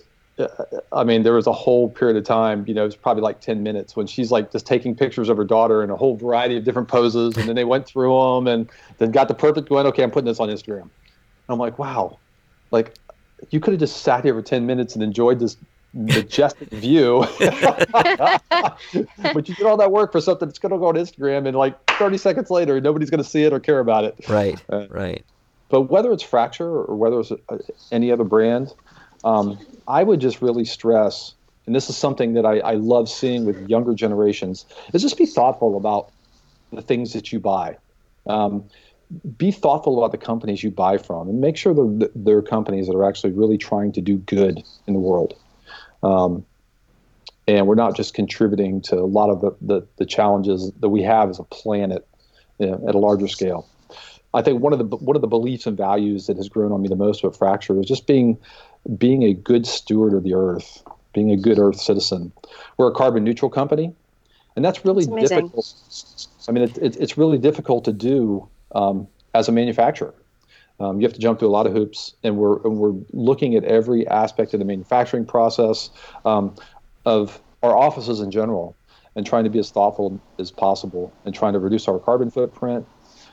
I 0.92 1.04
mean, 1.04 1.24
there 1.24 1.34
was 1.34 1.46
a 1.46 1.54
whole 1.54 1.90
period 1.90 2.18
of 2.18 2.24
time. 2.24 2.66
You 2.68 2.74
know, 2.74 2.84
it 2.84 2.88
was 2.88 2.96
probably 2.96 3.22
like 3.22 3.42
10 3.42 3.62
minutes 3.62 3.96
when 3.96 4.08
she's 4.08 4.32
like 4.32 4.52
just 4.52 4.66
taking 4.66 4.96
pictures 4.96 5.30
of 5.30 5.38
her 5.38 5.44
daughter 5.44 5.84
in 5.84 5.90
a 5.90 5.96
whole 5.96 6.18
variety 6.18 6.58
of 6.58 6.64
different 6.64 6.88
poses, 6.88 7.38
and 7.38 7.48
then 7.48 7.56
they 7.56 7.66
went 7.66 7.86
through 7.86 8.36
them 8.36 8.48
and 8.48 8.70
then 8.98 9.12
got 9.12 9.28
the 9.28 9.36
perfect 9.36 9.70
one. 9.70 9.86
Okay, 9.88 10.04
I'm 10.04 10.12
putting 10.12 10.28
this 10.28 10.40
on 10.40 10.50
Instagram. 10.50 10.90
I'm 11.50 11.60
like, 11.60 11.78
wow, 11.78 12.20
like 12.72 12.96
you 13.52 13.60
could 13.60 13.74
have 13.74 13.80
just 13.80 14.02
sat 14.02 14.24
here 14.24 14.34
for 14.34 14.42
10 14.42 14.66
minutes 14.66 14.96
and 14.96 15.04
enjoyed 15.04 15.40
this 15.40 15.58
majestic 15.94 16.70
view. 16.72 17.26
but 17.40 19.48
you 19.48 19.56
did 19.56 19.66
all 19.66 19.78
that 19.78 19.92
work 19.92 20.12
for 20.12 20.22
something 20.22 20.48
that's 20.48 20.60
going 20.60 20.72
to 20.72 20.80
go 20.80 20.88
on 20.88 20.96
Instagram 20.96 21.48
and 21.48 21.56
like 21.56 21.78
30 21.92 22.18
seconds 22.18 22.50
later, 22.50 22.80
nobody's 22.82 23.10
going 23.10 23.24
to 23.24 23.30
see 23.30 23.44
it 23.44 23.54
or 23.54 23.60
care 23.60 23.80
about 23.80 24.04
it. 24.04 24.16
right, 24.30 24.62
Uh, 24.72 24.88
right. 24.90 25.24
But 25.70 25.84
whether 25.84 26.12
it's 26.12 26.24
Fracture 26.24 26.70
or 26.70 26.96
whether 26.96 27.20
it's 27.20 27.32
uh, 27.32 27.58
any 27.92 28.12
other 28.12 28.24
brand, 28.24 28.74
um, 29.24 29.60
I 29.88 30.04
would 30.04 30.20
just 30.20 30.42
really 30.42 30.66
stress, 30.66 31.34
and 31.66 31.76
this 31.76 31.90
is 31.90 31.98
something 31.98 32.34
that 32.34 32.46
I, 32.46 32.60
I 32.60 32.74
love 32.74 33.10
seeing 33.10 33.46
with 33.46 33.70
younger 33.70 33.94
generations, 33.94 34.66
is 34.94 35.02
just 35.02 35.18
be 35.18 35.26
thoughtful 35.26 35.78
about 35.78 36.12
the 36.72 36.82
things 36.82 37.14
that 37.14 37.32
you 37.32 37.40
buy. 37.40 37.78
Um, 38.26 38.64
be 39.38 39.52
thoughtful 39.52 39.98
about 39.98 40.12
the 40.12 40.26
companies 40.26 40.64
you 40.64 40.72
buy 40.72 40.98
from 40.98 41.30
and 41.30 41.40
make 41.40 41.56
sure 41.58 41.74
that 41.74 42.12
they're 42.16 42.42
companies 42.42 42.88
that 42.88 42.96
are 42.96 43.06
actually 43.06 43.32
really 43.32 43.58
trying 43.58 43.92
to 43.92 44.02
do 44.02 44.18
good 44.18 44.64
in 44.88 44.94
the 44.94 45.00
world. 45.00 45.36
Um, 46.02 46.46
and 47.48 47.68
we're 47.68 47.76
not 47.76 47.96
just 47.96 48.14
contributing 48.14 48.82
to 48.82 48.96
a 48.96 49.06
lot 49.06 49.30
of 49.30 49.42
the, 49.42 49.52
the, 49.62 49.88
the 49.98 50.06
challenges 50.06 50.72
that 50.80 50.90
we 50.90 51.04
have 51.04 51.30
as 51.30 51.40
a 51.40 51.44
planet 51.44 52.08
you 52.58 52.68
know, 52.68 52.84
at 52.88 52.96
a 52.96 52.98
larger 52.98 53.28
scale. 53.28 53.68
I 54.34 54.42
think 54.42 54.62
one 54.62 54.74
of 54.74 54.80
the 54.80 54.86
one 54.86 55.16
of 55.16 55.22
the 55.22 55.28
beliefs 55.28 55.68
and 55.68 55.78
values 55.78 56.26
that 56.26 56.38
has 56.38 56.50
grown 56.50 56.72
on 56.72 56.82
me 56.82 56.88
the 56.88 56.96
most 56.96 57.24
with 57.24 57.38
Fracture 57.38 57.80
is 57.80 57.86
just 57.86 58.08
being 58.08 58.38
being 58.98 59.24
a 59.24 59.34
good 59.34 59.66
steward 59.66 60.14
of 60.14 60.24
the 60.24 60.34
earth, 60.34 60.84
being 61.14 61.32
a 61.32 61.38
good 61.38 61.60
Earth 61.60 61.80
citizen. 61.80 62.32
We're 62.78 62.90
a 62.90 62.94
carbon 62.94 63.24
neutral 63.24 63.50
company, 63.50 63.94
and 64.56 64.64
that's 64.64 64.84
really 64.84 65.06
That's 65.06 65.30
difficult. 65.30 66.46
I 66.48 66.52
mean, 66.52 66.64
it, 66.64 66.78
it, 66.78 66.98
it's 66.98 67.18
really 67.18 67.38
difficult 67.38 67.86
to 67.86 67.94
do 67.94 68.48
um, 68.76 69.08
as 69.34 69.48
a 69.48 69.52
manufacturer. 69.52 70.14
Um, 70.80 71.00
you 71.00 71.08
have 71.08 71.14
to 71.14 71.20
jump 71.20 71.40
through 71.40 71.50
a 71.50 71.52
lot 71.52 71.68
of 71.68 71.74
hoops, 71.74 72.16
and 72.24 72.38
we're 72.38 72.62
and 72.64 72.78
we're 72.78 72.96
looking 73.12 73.56
at 73.56 73.64
every 73.64 74.08
aspect 74.08 74.54
of 74.54 74.60
the 74.60 74.66
manufacturing 74.66 75.26
process 75.26 75.90
um, 76.26 76.56
of 77.06 77.42
our 77.62 77.78
offices 77.78 78.20
in 78.20 78.32
general, 78.32 78.76
and 79.16 79.26
trying 79.26 79.44
to 79.44 79.50
be 79.50 79.60
as 79.60 79.70
thoughtful 79.70 80.20
as 80.40 80.52
possible, 80.52 81.14
and 81.26 81.34
trying 81.34 81.54
to 81.54 81.60
reduce 81.60 81.88
our 81.88 82.00
carbon 82.00 82.30
footprint, 82.32 82.86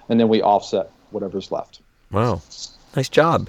and 0.09 0.21
then 0.21 0.29
we 0.29 0.43
offset 0.43 0.91
whatever's 1.11 1.51
left. 1.51 1.81
Wow. 2.13 2.43
Nice 2.95 3.09
job. 3.09 3.49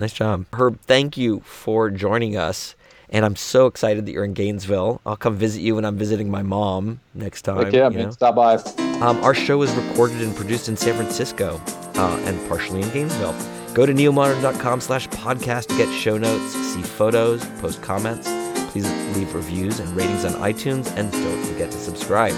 Nice 0.00 0.12
job. 0.12 0.46
Herb, 0.52 0.80
thank 0.80 1.16
you 1.16 1.40
for 1.40 1.90
joining 1.90 2.36
us. 2.36 2.74
And 3.10 3.24
I'm 3.24 3.36
so 3.36 3.66
excited 3.66 4.06
that 4.06 4.12
you're 4.12 4.24
in 4.24 4.34
Gainesville. 4.34 5.00
I'll 5.06 5.16
come 5.16 5.36
visit 5.36 5.60
you 5.60 5.76
when 5.76 5.84
I'm 5.84 5.96
visiting 5.96 6.30
my 6.30 6.42
mom 6.42 7.00
next 7.14 7.42
time. 7.42 7.58
Like, 7.58 7.72
yeah, 7.72 7.88
man, 7.88 8.06
know? 8.06 8.10
stop 8.10 8.34
by. 8.34 8.56
Um, 9.00 9.22
our 9.22 9.34
show 9.34 9.62
is 9.62 9.70
recorded 9.72 10.20
and 10.20 10.34
produced 10.34 10.68
in 10.68 10.76
San 10.76 10.94
Francisco 10.94 11.60
uh, 11.94 12.22
and 12.24 12.48
partially 12.48 12.82
in 12.82 12.90
Gainesville. 12.90 13.34
Go 13.74 13.86
to 13.86 13.92
neomodern.com 13.92 14.80
slash 14.80 15.08
podcast 15.08 15.66
to 15.68 15.76
get 15.76 15.92
show 15.92 16.16
notes, 16.16 16.52
see 16.52 16.82
photos, 16.82 17.44
post 17.60 17.82
comments. 17.82 18.28
Please 18.70 18.90
leave 19.16 19.32
reviews 19.34 19.78
and 19.78 19.88
ratings 19.96 20.24
on 20.24 20.32
iTunes, 20.32 20.92
and 20.96 21.12
don't 21.12 21.44
forget 21.44 21.70
to 21.70 21.78
subscribe. 21.78 22.34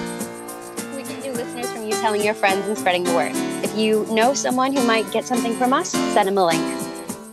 We 0.94 1.02
can 1.02 1.22
do 1.22 1.32
listeners 1.32 1.70
from 1.70 1.84
you 1.84 1.92
telling 1.92 2.22
your 2.22 2.34
friends 2.34 2.66
and 2.66 2.76
spreading 2.76 3.04
the 3.04 3.14
word. 3.14 3.32
If 3.64 3.76
you 3.76 4.04
know 4.10 4.34
someone 4.34 4.74
who 4.74 4.86
might 4.86 5.10
get 5.12 5.24
something 5.24 5.54
from 5.56 5.72
us, 5.72 5.90
send 5.90 6.28
them 6.28 6.36
a 6.36 6.44
link. 6.44 6.85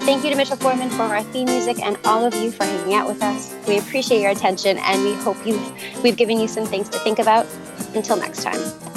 Thank 0.06 0.26
you 0.26 0.32
to 0.32 0.36
Mitchell 0.36 0.58
Foreman 0.58 0.90
for 0.90 1.04
our 1.04 1.24
theme 1.24 1.46
music 1.46 1.80
and 1.80 1.98
all 2.04 2.26
of 2.26 2.36
you 2.36 2.52
for 2.52 2.66
hanging 2.66 2.94
out 2.94 3.08
with 3.08 3.24
us. 3.24 3.56
We 3.66 3.78
appreciate 3.78 4.20
your 4.20 4.32
attention 4.32 4.78
and 4.78 5.02
we 5.02 5.14
hope 5.14 5.38
you've, 5.46 6.04
we've 6.04 6.18
given 6.18 6.42
you 6.42 6.50
some 6.50 6.66
things 6.66 6.90
to 6.90 7.00
think 7.00 7.20
about. 7.20 7.48
Until 7.96 8.18
next 8.18 8.44
time. 8.44 8.93